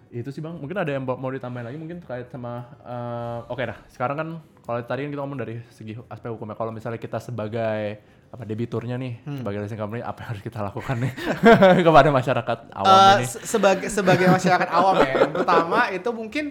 itu 0.09 0.29
sih 0.29 0.39
bang. 0.39 0.53
Mungkin 0.53 0.75
ada 0.75 0.87
yang 0.89 1.03
mau 1.03 1.27
ditambahin 1.27 1.65
lagi 1.65 1.77
mungkin 1.77 1.99
terkait 1.99 2.27
sama. 2.27 2.67
eh, 2.79 3.39
Oke 3.47 3.63
dah, 3.63 3.77
sekarang 3.87 4.15
kan 4.15 4.27
kalau 4.61 4.79
tadi 4.81 5.03
kan 5.03 5.11
kita 5.11 5.21
ngomong 5.21 5.39
dari 5.39 5.55
segi 5.69 5.95
aspek 6.07 6.29
hukumnya. 6.29 6.53
Kalau 6.53 6.71
misalnya 6.71 6.97
kita 6.97 7.17
sebagai 7.17 7.99
apa 8.27 8.43
debiturnya 8.43 8.95
nih, 8.95 9.23
sebagai 9.33 9.59
leasing 9.61 9.77
company, 9.77 10.01
apa 10.01 10.19
yang 10.19 10.29
harus 10.31 10.43
kita 10.43 10.59
lakukan 10.61 10.99
nih 10.99 11.13
kepada 11.87 12.09
masyarakat 12.09 12.57
awam 12.73 12.91
Eh, 12.91 13.13
ini? 13.13 13.25
se- 13.25 13.43
sebagai 13.47 13.87
sebagai 13.87 14.27
masyarakat 14.27 14.67
awam 14.69 14.95
ya, 14.99 15.13
yang 15.21 15.33
pertama 15.33 15.79
itu 15.89 16.09
mungkin 16.11 16.45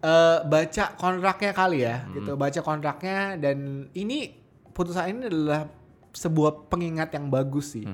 eh, 0.00 0.38
baca 0.42 0.84
kontraknya 0.94 1.52
kali 1.52 1.78
ya, 1.80 2.02
gitu. 2.10 2.34
Baca 2.34 2.60
kontraknya 2.60 3.18
dan 3.36 3.58
ini 3.92 4.34
putusan 4.70 5.06
ini 5.08 5.26
adalah 5.26 5.70
sebuah 6.10 6.66
pengingat 6.66 7.10
yang 7.10 7.26
bagus 7.26 7.72
sih 7.72 7.86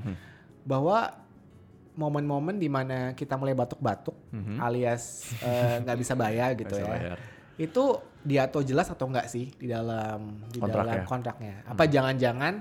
bahwa 0.62 1.12
momen-momen 1.98 2.56
di 2.56 2.70
mana 2.70 3.12
kita 3.18 3.34
mulai 3.34 3.54
batuk-batuk 3.54 4.14
alias 4.62 5.34
eh, 5.42 5.82
nggak 5.82 5.98
bisa 5.98 6.12
bayar 6.14 6.54
gitu 6.54 6.78
ya. 6.78 6.86
bayar. 6.86 7.18
Itu 7.60 7.84
diatur 8.20 8.64
jelas 8.64 8.88
atau 8.88 9.08
enggak 9.08 9.28
sih 9.28 9.52
di 9.56 9.68
dalam 9.68 10.44
di 10.48 10.60
Kontraknya. 10.60 11.02
dalam 11.02 11.08
kontraknya? 11.08 11.54
Apa 11.66 11.84
jangan-jangan 11.88 12.54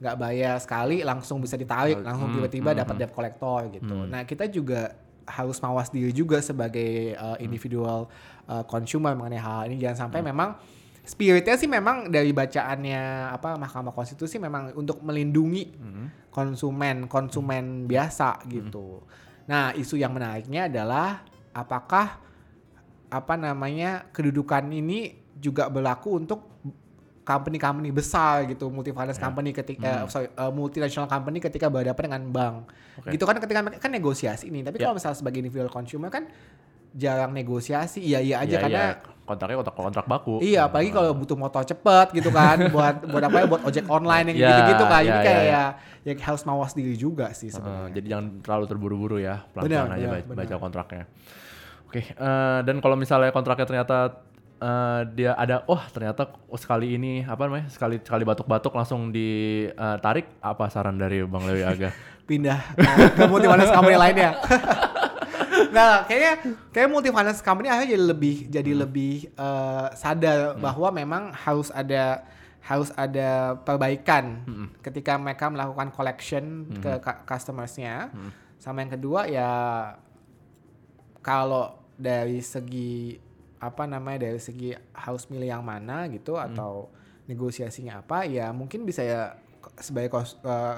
nggak 0.00 0.16
bayar 0.16 0.56
sekali 0.56 1.04
langsung 1.04 1.44
bisa 1.44 1.60
ditarik, 1.60 2.00
langsung 2.00 2.32
tiba-tiba 2.32 2.72
dapat 2.72 2.94
debt 2.96 3.12
collector 3.12 3.68
gitu. 3.68 4.08
Nah, 4.08 4.24
kita 4.24 4.48
juga 4.48 4.96
harus 5.30 5.62
mawas 5.62 5.92
diri 5.92 6.10
juga 6.10 6.42
sebagai 6.42 7.14
uh, 7.14 7.38
individual 7.38 8.10
uh, 8.50 8.66
consumer 8.66 9.14
mengenai 9.14 9.38
hal 9.38 9.60
ini 9.70 9.78
jangan 9.78 10.08
sampai 10.08 10.26
memang 10.26 10.58
spiritnya 11.04 11.56
sih 11.56 11.66
memang 11.66 12.12
dari 12.12 12.30
bacaannya 12.30 13.32
apa 13.32 13.56
Mahkamah 13.56 13.92
Konstitusi 13.92 14.36
memang 14.38 14.74
untuk 14.76 15.00
melindungi 15.02 15.72
konsumen 16.30 17.10
konsumen 17.10 17.88
biasa 17.90 18.44
gitu. 18.46 19.02
Nah 19.50 19.74
isu 19.74 19.98
yang 19.98 20.14
menariknya 20.14 20.70
adalah 20.70 21.26
apakah 21.50 22.22
apa 23.10 23.34
namanya 23.34 24.06
kedudukan 24.14 24.70
ini 24.70 25.18
juga 25.34 25.66
berlaku 25.66 26.14
untuk 26.20 26.46
company-company 27.26 27.90
besar 27.94 28.46
gitu, 28.48 28.70
multi 28.70 28.90
finance 28.90 29.18
company 29.18 29.54
ketika 29.54 30.02
eh, 30.02 30.10
sorry, 30.10 30.26
eh, 30.30 30.52
multinational 30.52 31.06
company 31.06 31.38
ketika 31.38 31.70
berhadapan 31.70 32.10
dengan 32.10 32.22
bank. 32.30 32.56
Oke. 32.98 33.14
Gitu 33.14 33.24
kan 33.26 33.36
ketika 33.38 33.60
kan 33.78 33.90
negosiasi 33.90 34.50
ini. 34.50 34.66
Tapi 34.66 34.82
Ya. 34.82 34.90
kalau 34.90 34.98
misalnya 34.98 35.18
sebagai 35.18 35.38
individual 35.38 35.70
consumer 35.70 36.10
kan 36.10 36.26
jarang 36.90 37.30
negosiasi, 37.30 38.02
iya 38.02 38.18
iya 38.18 38.42
aja 38.42 38.58
Iya, 38.58 38.62
karena 38.66 38.82
iya. 38.82 39.19
Kontraknya 39.30 39.56
kontrak 39.62 39.76
kontrak 39.78 40.06
baku. 40.10 40.42
Iya, 40.42 40.66
apalagi 40.66 40.90
kalau 40.90 41.14
butuh 41.14 41.38
motor 41.38 41.62
cepet 41.62 42.06
gitu 42.18 42.34
kan, 42.34 42.58
buat 42.74 43.06
buat 43.06 43.22
apa 43.22 43.36
ya, 43.38 43.46
buat 43.46 43.62
ojek 43.62 43.86
online 43.86 44.34
yang 44.34 44.38
Ya, 44.42 44.48
gitu-gitu 44.50 44.84
kan. 44.90 45.00
Jadi 45.06 45.14
ya, 45.14 45.22
kayak 45.22 45.44
ya, 45.46 45.62
ya, 46.02 46.12
ya 46.12 46.24
harus 46.26 46.42
mawas 46.42 46.74
diri 46.74 46.98
juga 46.98 47.30
sih 47.30 47.48
Eh, 47.48 47.54
sebenarnya. 47.54 47.94
jadi 47.94 48.06
jangan 48.10 48.26
terlalu 48.42 48.64
terburu-buru 48.66 49.16
ya, 49.22 49.46
pelan-pelan 49.54 49.94
aja 49.94 50.06
benar, 50.10 50.26
baca, 50.26 50.38
baca 50.42 50.54
kontraknya. 50.58 51.04
Oke, 51.86 52.02
eh, 52.02 52.58
dan 52.66 52.76
kalau 52.78 52.96
misalnya 52.98 53.30
kontraknya 53.30 53.66
ternyata 53.66 53.96
eh, 54.58 55.00
dia 55.14 55.32
ada, 55.34 55.62
wah 55.64 55.86
ternyata 55.88 56.30
oh, 56.46 56.58
sekali 56.58 56.94
ini 56.94 57.22
apa 57.24 57.46
namanya, 57.46 57.66
sekali 57.70 57.96
sekali 58.02 58.22
batuk-batuk 58.26 58.74
langsung 58.74 59.08
ditarik, 59.10 60.26
apa 60.42 60.64
saran 60.68 60.98
dari 60.98 61.22
Bang 61.24 61.46
Lewi 61.46 61.62
Aga? 61.64 61.90
Pindah 62.28 62.58
eh, 62.78 63.10
ke 63.10 63.26
multi 63.26 63.50
finance 63.50 63.74
company 63.74 63.98
lainnya. 63.98 64.30
nah, 65.68 66.02
kayaknya 66.02 66.32
kayak 66.68 66.88
multi 66.88 67.08
finance 67.08 67.40
company 67.40 67.68
akhirnya 67.68 67.92
jadi 67.92 68.04
lebih 68.06 68.36
jadi 68.48 68.72
lebih 68.74 69.14
eh, 69.30 69.86
sadar 69.92 70.38
bahwa 70.56 70.88
memang 70.90 71.22
harus 71.32 71.68
ada 71.70 72.24
harus 72.60 72.92
ada 72.94 73.56
perbaikan 73.58 74.44
ketika 74.78 75.16
mereka 75.16 75.48
melakukan 75.48 75.88
collection 75.90 76.44
ke 76.76 76.96
cu- 76.98 77.20
customersnya. 77.24 78.08
Sama 78.56 78.80
yang 78.80 78.92
kedua 78.92 79.24
ya 79.24 79.50
kalau 81.20 81.76
dari 81.96 82.40
segi 82.40 83.16
apa 83.60 83.84
namanya 83.84 84.24
dari 84.26 84.40
segi 84.40 84.72
harus 84.94 85.28
milih 85.28 85.48
yang 85.50 85.64
mana 85.64 86.08
gitu 86.08 86.32
Hmm. 86.32 86.48
atau 86.48 86.72
negosiasinya 87.28 88.00
apa 88.00 88.24
ya 88.24 88.50
mungkin 88.50 88.82
bisa 88.82 89.04
ya 89.04 89.36
sebagai 89.76 90.12
eh, 90.16 90.24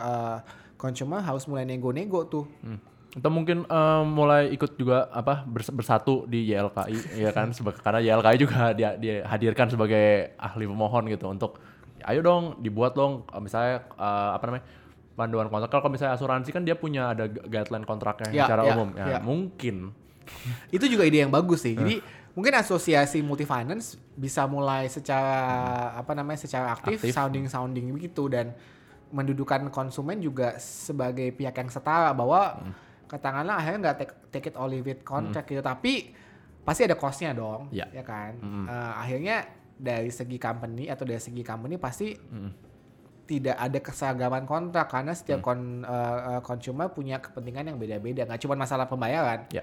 eh, 0.03 0.39
consumer 0.75 1.19
harus 1.19 1.47
mulai 1.47 1.63
nego-nego 1.63 2.27
tuh. 2.27 2.47
Hmm. 2.61 2.79
Atau 3.13 3.29
mungkin 3.29 3.63
eh, 3.63 4.03
mulai 4.03 4.49
ikut 4.51 4.75
juga 4.75 5.05
apa 5.09 5.45
bers- 5.45 5.69
bersatu 5.71 6.25
di 6.25 6.49
YLKI 6.49 7.21
ya 7.21 7.31
kan? 7.31 7.53
Seba- 7.57 7.77
karena 7.77 8.01
YLKI 8.01 8.37
juga 8.39 8.73
dia 8.73 8.97
dihadirkan 8.97 9.69
sebagai 9.69 10.33
ahli 10.35 10.65
pemohon 10.65 11.05
gitu 11.07 11.29
untuk 11.29 11.61
ayo 12.03 12.21
dong 12.21 12.57
dibuat 12.59 12.93
dong. 12.93 13.29
Eh, 13.29 13.39
misalnya 13.39 13.85
eh, 13.91 14.31
apa 14.33 14.45
namanya 14.47 14.65
panduan 15.13 15.47
kontrak. 15.47 15.69
Kalau 15.71 15.93
misalnya 15.93 16.17
asuransi 16.17 16.51
kan 16.51 16.65
dia 16.65 16.73
punya 16.73 17.13
ada 17.13 17.29
gu- 17.29 17.45
guideline 17.45 17.85
kontraknya 17.85 18.33
Ya, 18.33 18.49
secara 18.49 18.63
ya, 18.65 18.73
umum. 18.73 18.89
Ya, 18.97 19.07
ya. 19.07 19.19
mungkin. 19.21 19.93
Itu 20.77 20.89
juga 20.89 21.05
ide 21.05 21.21
yang 21.21 21.31
bagus 21.31 21.63
sih. 21.63 21.77
Jadi 21.77 22.01
mungkin 22.33 22.57
asosiasi 22.57 23.21
multi 23.21 23.45
finance 23.45 24.01
bisa 24.17 24.49
mulai 24.49 24.89
secara 24.89 25.37
apa 25.93 26.17
namanya 26.17 26.41
secara 26.41 26.73
aktif, 26.73 26.97
Aktif. 26.97 27.13
sounding 27.13 27.45
sounding 27.45 27.93
begitu. 27.93 28.25
Dan 28.25 28.57
mendudukan 29.13 29.69
konsumen 29.69 30.17
juga 30.17 30.57
sebagai 30.57 31.29
pihak 31.29 31.53
yang 31.53 31.69
setara 31.69 32.17
bahwa 32.17 32.57
katakanlah 33.13 33.61
akhirnya 33.61 33.79
nggak 33.85 33.97
take, 34.01 34.15
take 34.33 34.47
it 34.49 34.57
or 34.57 34.65
leave 34.65 34.89
it 34.89 35.05
contract 35.05 35.45
gitu 35.45 35.61
tapi 35.61 36.17
pasti 36.63 36.89
ada 36.89 36.97
costnya 36.97 37.37
dong 37.37 37.69
Ya. 37.69 37.85
kan 38.01 38.33
Mm. 38.41 38.65
Eh, 38.65 38.93
akhirnya 38.97 39.37
dari 39.77 40.09
segi 40.09 40.39
company 40.39 40.89
atau 40.89 41.05
dari 41.05 41.19
segi 41.19 41.43
company 41.43 41.77
pasti 41.77 42.17
Mm. 42.17 42.51
tidak 43.23 43.57
ada 43.57 43.79
keseragaman 43.79 44.45
kontrak 44.45 44.89
karena 44.89 45.13
setiap 45.13 45.41
kon, 45.41 45.61
eh, 45.81 46.19
eh, 46.31 46.41
consumer 46.41 46.89
punya 46.89 47.19
kepentingan 47.19 47.65
yang 47.67 47.79
beda-beda 47.79 48.25
nggak 48.25 48.41
cuma 48.41 48.57
masalah 48.57 48.85
pembayaran 48.85 49.45
ya 49.51 49.63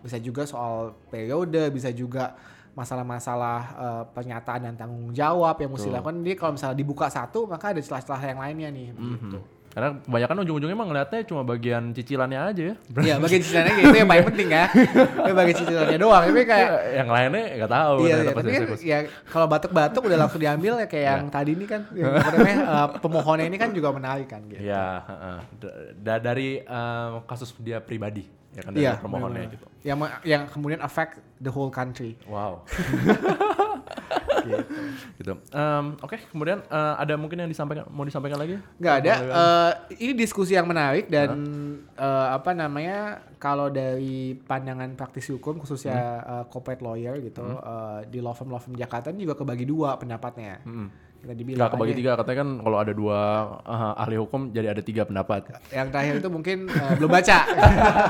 bisa 0.00 0.16
juga 0.16 0.44
soal 0.44 0.92
periode 1.08 1.70
bisa 1.70 1.88
juga 1.90 2.36
masalah-masalah 2.72 3.60
eh, 3.76 4.02
pernyataan 4.10 4.60
dan 4.62 4.74
tanggung 4.74 5.10
jawab 5.10 5.58
yang 5.58 5.70
mesti 5.70 5.88
dilakukan 5.88 6.20
jadi 6.20 6.34
kalau 6.34 6.52
misalnya 6.54 6.76
dibuka 6.76 7.06
satu 7.06 7.44
maka 7.44 7.70
ada 7.70 7.80
celah-celah 7.80 8.20
yang 8.24 8.38
lainnya 8.38 8.68
nih 8.70 8.88
Mhm. 8.90 9.10
gitu. 9.16 9.38
Karena 9.70 10.02
kebanyakan 10.02 10.36
ujung-ujungnya 10.42 10.74
emang 10.74 10.88
ngeliatnya 10.90 11.20
cuma 11.24 11.42
bagian 11.42 11.94
cicilannya 11.94 12.40
aja 12.42 12.62
ya 12.62 12.74
Iya 13.06 13.14
bagi 13.16 13.38
cicilannya 13.38 13.72
gitu, 13.72 13.86
itu 13.86 13.96
yang 13.96 14.10
paling 14.10 14.26
penting 14.34 14.48
ya. 14.50 14.64
Itu 14.98 15.32
bagi 15.32 15.52
cicilannya 15.54 15.98
doang. 15.98 16.22
Tapi 16.26 16.42
kayak 16.42 16.70
yang 16.92 17.08
lainnya 17.08 17.44
nggak 17.56 17.70
tahu 17.70 17.94
iya, 18.02 18.14
iya. 18.18 18.30
tapi 18.34 18.48
kan 18.48 18.62
ya 18.82 18.98
kalau 19.26 19.46
batuk-batuk 19.46 20.02
udah 20.04 20.18
langsung 20.18 20.40
diambil 20.40 20.72
ya 20.76 20.86
kayak 20.86 21.06
yang 21.06 21.22
tadi 21.28 21.50
ini 21.54 21.64
kan 21.64 21.80
yang 21.94 22.10
namanya 22.12 22.56
eh, 22.74 22.88
pemohonnya 22.98 23.46
ini 23.46 23.56
kan 23.56 23.70
juga 23.70 23.88
menarik 23.90 24.26
kan 24.26 24.42
gitu. 24.44 24.58
Ya, 24.58 25.06
heeh. 25.06 25.38
Da- 25.62 25.76
da- 25.94 26.22
dari 26.22 26.48
em, 26.60 27.12
kasus 27.24 27.54
dia 27.56 27.78
pribadi, 27.78 28.26
ya 28.50 28.60
kan 28.60 28.70
dari 28.74 28.82
Iya, 28.82 28.92
permohonnya 28.98 29.46
benar-benar. 29.46 29.54
gitu. 29.54 29.66
Yang 29.80 29.98
yang 30.26 30.42
kemudian 30.50 30.80
affect 30.80 31.12
the 31.38 31.48
whole 31.48 31.70
country. 31.70 32.18
Wow, 32.26 32.66
gitu. 34.46 34.58
gitu. 35.20 35.32
Em, 35.52 35.84
Oke, 36.00 36.16
kemudian 36.30 36.64
eh, 36.64 36.94
ada 36.96 37.14
mungkin 37.16 37.44
yang 37.44 37.50
disampaikan, 37.50 37.84
mau 37.90 38.04
disampaikan 38.04 38.38
lagi? 38.40 38.56
Nggak 38.80 38.94
ada. 39.04 39.12
Eh, 39.20 39.72
ini 40.04 40.12
diskusi 40.16 40.56
yang 40.56 40.66
menarik 40.68 41.08
dan 41.12 41.28
eh, 41.94 42.26
apa 42.32 42.56
namanya 42.56 43.24
kalau 43.40 43.72
dari 43.72 44.36
pandangan 44.36 44.92
praktisi 44.96 45.32
hukum 45.32 45.60
khususnya 45.60 46.00
eh, 46.24 46.44
corporate 46.48 46.84
lawyer 46.84 47.18
gitu 47.20 47.44
eh, 47.44 48.08
di 48.08 48.18
law 48.22 48.32
firm 48.36 48.52
law 48.52 48.60
firm 48.60 48.76
Jakarta 48.76 49.12
ini 49.12 49.28
juga 49.28 49.36
kebagi 49.36 49.64
dua 49.68 49.96
pendapatnya. 50.00 50.60
Mm-mm. 50.64 51.09
Kita 51.20 51.36
dibilang 51.36 51.58
Nggak 51.60 51.70
kebagi 51.70 51.92
aja. 51.92 51.98
tiga, 52.00 52.10
katanya 52.16 52.38
kan 52.40 52.50
kalau 52.60 52.78
ada 52.80 52.92
dua 52.92 53.18
eh, 53.60 53.92
ahli 54.00 54.16
hukum 54.16 54.40
jadi 54.50 54.72
ada 54.72 54.80
tiga 54.80 55.04
pendapat. 55.04 55.52
Yang 55.68 55.88
terakhir 55.92 56.14
itu 56.16 56.28
mungkin 56.28 56.58
eh, 56.66 56.92
belum 56.96 57.10
baca. 57.12 57.38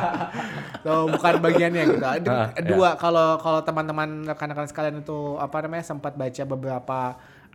so, 0.85 0.91
bukan 1.11 1.33
bagiannya 1.43 1.83
gitu. 1.91 2.05
Ada 2.05 2.29
Ah, 2.31 2.47
Dua 2.63 2.95
kalau 2.95 3.37
kalau 3.37 3.61
teman-teman 3.61 4.25
rekan-rekan 4.25 4.67
sekalian 4.67 5.03
itu 5.03 5.37
apa 5.37 5.57
namanya 5.61 5.85
sempat 5.85 6.15
baca 6.15 6.43
beberapa 6.47 6.99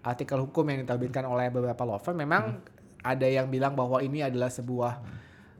artikel 0.03 0.37
hukum 0.37 0.67
yang 0.67 0.83
diterbitkan 0.83 1.23
oleh 1.25 1.49
beberapa 1.49 1.81
law 1.81 1.97
firm 1.97 2.19
memang 2.19 2.61
ada 3.01 3.25
yang 3.25 3.47
bilang 3.47 3.73
bahwa 3.73 4.01
ini 4.01 4.21
adalah 4.21 4.51
sebuah 4.51 5.01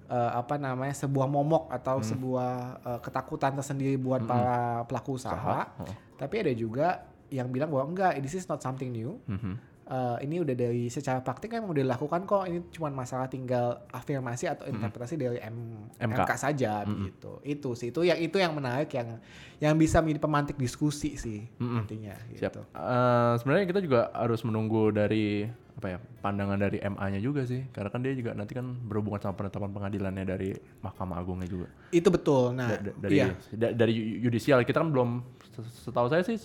eh, 0.06 0.32
apa 0.36 0.60
namanya 0.60 0.94
sebuah 0.94 1.26
momok 1.26 1.72
atau 1.72 2.04
sebuah 2.04 2.52
eh, 2.84 3.00
ketakutan 3.00 3.56
tersendiri 3.56 3.96
buat 3.96 4.22
para 4.22 4.84
pelaku 4.86 5.16
usaha. 5.16 5.72
Heeh. 5.80 5.94
Tapi 6.16 6.36
ada 6.42 6.52
juga 6.52 6.88
yang 7.32 7.50
bilang 7.50 7.74
bahwa 7.74 7.90
enggak, 7.90 8.12
this 8.22 8.36
is 8.36 8.46
not 8.46 8.62
something 8.62 8.92
new. 8.92 9.18
Mhm. 9.26 9.75
Eh, 9.86 10.18
ini 10.26 10.42
udah 10.42 10.58
dari 10.58 10.90
secara 10.90 11.22
praktik 11.22 11.54
kan 11.54 11.62
udah 11.62 11.86
dilakukan 11.86 12.26
kok 12.26 12.50
ini 12.50 12.58
cuma 12.74 12.90
masalah 12.90 13.30
tinggal 13.30 13.86
afirmasi 13.94 14.50
atau 14.50 14.66
interpretasi 14.66 15.14
dari 15.14 15.38
M, 15.38 15.78
MK. 16.02 16.26
MK 16.26 16.32
saja 16.42 16.82
begitu 16.90 17.38
itu 17.46 17.70
sih 17.78 17.94
itu 17.94 18.02
yang 18.02 18.18
itu 18.18 18.42
yang 18.42 18.58
menarik 18.58 18.90
yang 18.98 19.22
yang 19.62 19.78
bisa 19.78 20.02
menjadi 20.02 20.26
pemantik 20.26 20.58
diskusi 20.58 21.22
sih 21.22 21.46
Mm-mm. 21.62 21.86
intinya 21.86 22.18
Siap. 22.34 22.50
gitu 22.50 22.62
Eh, 22.66 23.34
sebenarnya 23.38 23.66
kita 23.70 23.82
juga 23.86 24.10
harus 24.18 24.42
menunggu 24.42 24.90
dari 24.90 25.46
apa 25.76 25.88
ya 25.90 25.98
pandangan 26.22 26.56
dari 26.56 26.80
MA-nya 26.80 27.20
juga 27.20 27.44
sih, 27.44 27.68
karena 27.70 27.90
kan 27.90 28.00
dia 28.00 28.12
juga 28.12 28.32
nanti 28.32 28.52
kan 28.52 28.64
berhubungan 28.64 29.20
sama 29.20 29.36
penetapan 29.36 29.70
pengadilannya 29.70 30.24
dari 30.24 30.50
Mahkamah 30.80 31.18
Agungnya 31.18 31.46
juga. 31.46 31.68
itu 31.92 32.08
betul 32.08 32.52
nah 32.52 32.72
Da- 32.72 32.82
da- 32.82 32.98
dari 32.98 33.14
iya 33.14 33.36
da- 33.52 33.76
dari 33.76 33.94
yudisial 34.18 34.62
kita 34.62 34.80
kan 34.80 34.90
belum 34.90 35.20
se- 35.54 35.84
setahu 35.84 36.08
saya 36.08 36.24
sih 36.24 36.40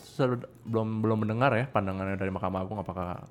belum 0.64 1.00
belum 1.00 1.18
mendengar 1.20 1.50
ya 1.52 1.66
pandangannya 1.66 2.14
dari 2.14 2.28
Mahkamah 2.28 2.58
Agung 2.60 2.78
apakah 2.78 3.22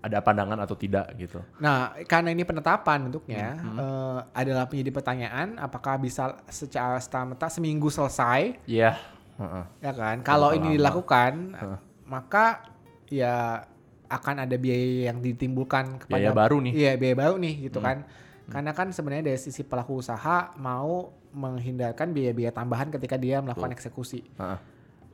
ada 0.00 0.18
pandangan 0.18 0.56
atau 0.56 0.72
tidak 0.72 1.12
gitu. 1.14 1.42
nah 1.58 1.92
karena 2.04 2.30
ini 2.30 2.40
penetapan 2.40 3.04
bentuknya 3.04 3.52
Hmm, 3.52 3.76
eh, 3.76 4.18
adalah 4.32 4.64
menjadi 4.64 4.90
pertanyaan 4.90 5.58
apakah 5.58 5.98
bisa 5.98 6.38
secara 6.46 6.96
serta 6.96 7.46
seminggu 7.48 7.86
selesai 7.86 8.54
Iya. 8.64 8.96
heeh. 9.36 9.64
ya 9.80 9.92
kan 9.92 10.22
kalau 10.22 10.50
ini 10.52 10.74
dilakukan 10.74 11.32
Heeh. 11.52 11.78
maka 12.06 12.64
ya 13.06 13.66
akan 14.10 14.42
ada 14.42 14.56
biaya 14.56 15.08
yang 15.08 15.18
ditimbulkan 15.18 16.02
kepada 16.02 16.18
Biaya 16.18 16.32
baru 16.32 16.56
nih. 16.60 16.72
iya 16.74 16.92
biaya 16.94 17.14
baru 17.16 17.34
nih 17.36 17.54
gitu 17.64 17.78
Hmm. 17.78 17.86
kan 17.86 17.98
karena 18.46 18.70
kan 18.72 18.90
sebenarnya 18.90 19.24
dari 19.24 19.38
sisi 19.38 19.62
pelaku 19.62 19.96
usaha 19.96 20.50
mau 20.56 21.08
menghindarkan 21.30 22.10
biaya-biaya 22.10 22.50
tambahan 22.50 22.90
ketika 22.90 23.14
dia 23.14 23.38
melakukan 23.38 23.70
eksekusi 23.70 24.26
Heeh. 24.28 24.58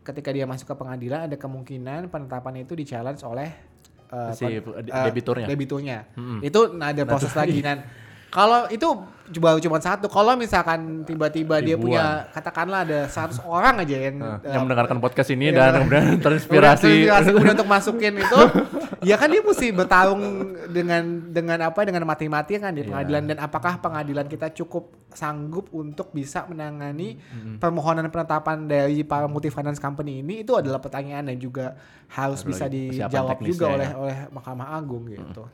ketika 0.02 0.30
dia 0.30 0.44
masuk 0.44 0.64
ke 0.64 0.74
pengadilan 0.74 1.20
ada 1.22 1.36
kemungkinan 1.36 2.08
penetapan 2.08 2.56
itu 2.58 2.72
di 2.72 2.82
challenge 2.82 3.20
oleh 3.22 3.52
uh, 4.08 4.32
Si 4.32 4.48
uh, 4.48 4.80
debiturnya. 5.04 5.44
debiturnya 5.44 5.98
Mm-mm. 6.12 6.40
itu 6.40 6.72
nah, 6.72 6.88
ada 6.88 7.04
proses 7.04 7.30
lagi 7.30 7.60
dan 7.68 7.84
kalau 8.26 8.68
itu 8.68 8.84
baru 9.34 9.58
cuma 9.58 9.78
satu 9.78 10.06
kalau 10.06 10.34
misalkan 10.34 11.02
tiba-tiba 11.02 11.56
dia 11.58 11.74
punya 11.74 12.26
katakanlah 12.30 12.82
ada 12.82 12.98
100 13.06 13.38
orang 13.42 13.80
aja 13.80 13.96
yang 14.02 14.16
Nah, 14.16 14.38
uh, 14.38 14.50
yang 14.50 14.62
mendengarkan 14.62 14.98
podcast 14.98 15.30
ini 15.30 15.50
iya, 15.50 15.68
dan 15.68 15.82
kemudian 15.82 16.06
terinspirasi. 16.24 17.06
terinspirasi 17.06 17.30
untuk 17.52 17.66
masukin 17.66 18.14
itu 18.16 18.40
ya 19.00 19.16
kan 19.16 19.28
dia 19.28 19.40
mesti 19.40 19.68
bertarung 19.70 20.22
dengan 20.68 21.02
dengan 21.28 21.58
apa 21.66 21.82
dengan 21.82 22.04
mati-mati 22.04 22.56
kan 22.56 22.70
di 22.70 22.80
Iya. 22.80 22.88
pengadilan 22.88 23.22
dan 23.26 23.38
apakah 23.40 23.74
pengadilan 23.76 24.26
kita 24.26 24.52
cukup 24.52 24.92
sanggup 25.10 25.72
untuk 25.72 26.12
bisa 26.12 26.44
menangani 26.44 27.16
permohonan 27.56 28.06
penetapan 28.06 28.64
dari 28.64 29.00
para 29.02 29.24
multi 29.24 29.48
finance 29.48 29.76
company 29.76 30.20
ini 30.20 30.44
itu 30.44 30.52
adalah 30.52 30.76
pertanyaan 30.76 31.26
dan 31.26 31.36
juga 31.36 31.72
harus 32.06 32.40
Ada 32.40 32.48
bisa 32.48 32.64
dijawab 32.68 33.36
juga 33.40 33.66
ya. 33.66 33.74
oleh 33.74 33.90
oleh 33.96 34.16
Mahkamah 34.30 34.68
Agung 34.72 35.08
gitu. 35.08 35.48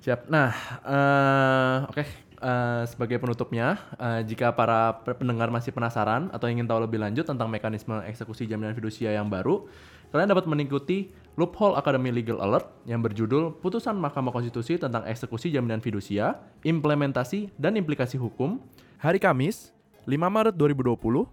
Siap. 0.00 0.28
Nah, 0.28 0.52
eh, 0.84 1.76
oke. 1.88 2.04
Eh, 2.44 2.84
sebagai 2.92 3.16
penutupnya, 3.16 3.80
eh, 3.96 4.20
jika 4.28 4.52
para 4.52 5.00
pe- 5.00 5.16
pendengar 5.16 5.48
masih 5.48 5.72
penasaran 5.72 6.28
atau 6.28 6.44
ingin 6.44 6.68
tahu 6.68 6.84
lebih 6.84 7.00
lanjut 7.00 7.24
tentang 7.24 7.48
mekanisme 7.48 8.04
eksekusi 8.04 8.44
jaminan 8.44 8.76
fidusia 8.76 9.16
yang 9.16 9.32
baru, 9.32 9.64
kalian 10.12 10.28
dapat 10.28 10.44
mengikuti 10.44 11.08
Loophole 11.40 11.72
Academy 11.80 12.12
Legal 12.12 12.36
Alert 12.44 12.68
yang 12.84 13.00
berjudul 13.00 13.56
Putusan 13.64 13.96
Mahkamah 13.96 14.28
Konstitusi 14.28 14.76
tentang 14.76 15.08
Eksekusi 15.08 15.48
Jaminan 15.48 15.80
Fidusia, 15.80 16.36
Implementasi 16.68 17.48
dan 17.56 17.80
Implikasi 17.80 18.20
Hukum 18.20 18.60
hari 19.00 19.16
Kamis, 19.16 19.72
5 20.04 20.28
Maret 20.28 20.52
2020, 20.52 21.24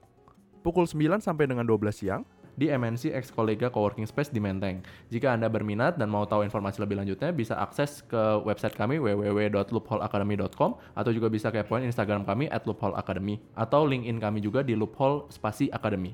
pukul 0.63 0.87
9 0.87 1.19
sampai 1.19 1.43
dengan 1.43 1.67
12 1.67 1.91
siang 1.91 2.23
di 2.55 2.71
MNC 2.71 3.11
Ex 3.15 3.31
Kolega 3.31 3.71
Coworking 3.71 4.07
Space 4.07 4.31
di 4.31 4.39
Menteng. 4.43 4.83
Jika 5.07 5.35
Anda 5.35 5.47
berminat 5.47 5.95
dan 5.95 6.11
mau 6.11 6.27
tahu 6.27 6.43
informasi 6.43 6.83
lebih 6.83 6.99
lanjutnya, 6.99 7.31
bisa 7.31 7.59
akses 7.59 8.03
ke 8.05 8.21
website 8.43 8.75
kami 8.75 8.99
www.loopholeacademy.com 8.99 10.71
atau 10.95 11.11
juga 11.11 11.27
bisa 11.27 11.51
kepoin 11.51 11.87
Instagram 11.87 12.27
kami 12.27 12.51
at 12.51 12.67
loopholeacademy 12.67 13.39
atau 13.55 13.87
LinkedIn 13.87 14.17
kami 14.19 14.39
juga 14.43 14.63
di 14.63 14.75
loophole 14.75 15.27
spasi 15.31 15.71
academy. 15.71 16.11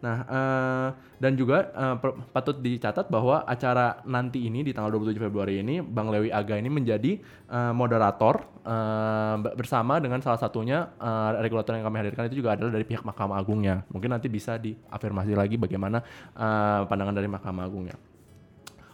Nah, 0.00 0.16
eh, 0.22 0.88
dan 1.16 1.32
juga 1.34 1.68
per- 1.96 2.16
patut 2.30 2.56
dicatat 2.56 3.06
bahwa 3.06 3.44
acara 3.44 4.00
nanti 4.02 4.40
ini 4.40 4.60
di 4.60 4.72
tanggal 4.72 4.88
27 4.90 5.20
Februari 5.20 5.60
ini, 5.60 5.78
Bang 5.78 6.08
Lewi 6.08 6.28
Aga 6.28 6.56
ini 6.56 6.66
menjadi 6.66 7.20
eh, 7.46 7.72
moderator 7.72 8.40
be- 9.36 9.54
bersama 9.54 9.96
dengan 9.96 10.20
salah 10.20 10.36
satunya 10.36 10.88
eh, 10.96 11.30
regulator 11.38 11.72
yang 11.72 11.84
kami 11.84 12.00
hadirkan 12.00 12.26
itu 12.26 12.38
juga 12.38 12.56
adalah 12.56 12.72
dari 12.72 12.82
pihak 12.82 13.02
Mahkamah 13.02 13.36
Agungnya. 13.36 13.84
Mungkin 13.88 14.08
nanti 14.08 14.26
bisa 14.26 14.56
diafirmasi 14.56 15.32
lagi 15.32 15.54
bagaimana 15.54 16.00
eh, 16.30 16.80
pandangan 16.84 17.12
dari 17.12 17.28
Mahkamah 17.28 17.62
Agungnya. 17.62 17.96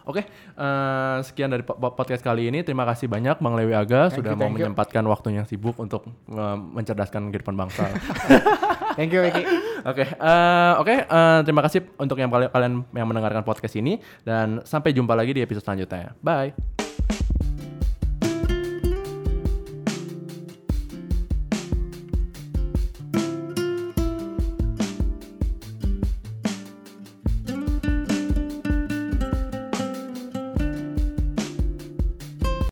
Oke, 0.03 0.23
eh, 0.23 1.17
sekian 1.21 1.47
dari 1.47 1.63
po- 1.63 1.75
po- 1.75 1.91
podcast 1.91 2.23
kali 2.23 2.47
ini. 2.47 2.63
Terima 2.63 2.83
kasih 2.83 3.07
banyak 3.07 3.39
Bang 3.39 3.55
Lewi 3.55 3.71
Aga 3.71 4.07
Thank 4.07 4.23
sudah 4.23 4.33
you, 4.35 4.39
mau 4.39 4.47
you. 4.47 4.55
menyempatkan 4.55 5.03
waktunya 5.03 5.43
sibuk 5.43 5.75
untuk 5.75 6.03
eh, 6.27 6.55
mencerdaskan 6.55 7.27
kehidupan 7.27 7.55
bangsa. 7.55 7.91
Thank 8.97 9.11
you 9.11 9.19
Ricky. 9.19 9.43
Oke, 9.87 10.03
eh, 10.03 10.73
oke. 10.83 10.95
eh, 11.07 11.39
terima 11.47 11.63
kasih 11.63 11.79
untuk 11.95 12.19
yang 12.19 12.27
kalian 12.27 12.83
yang 12.91 13.07
mendengarkan 13.07 13.47
podcast 13.47 13.71
ini 13.79 14.03
dan 14.27 14.59
sampai 14.67 14.91
jumpa 14.91 15.15
lagi 15.15 15.31
di 15.31 15.39
episode 15.39 15.63
selanjutnya. 15.63 16.11
Bye. 16.19 16.86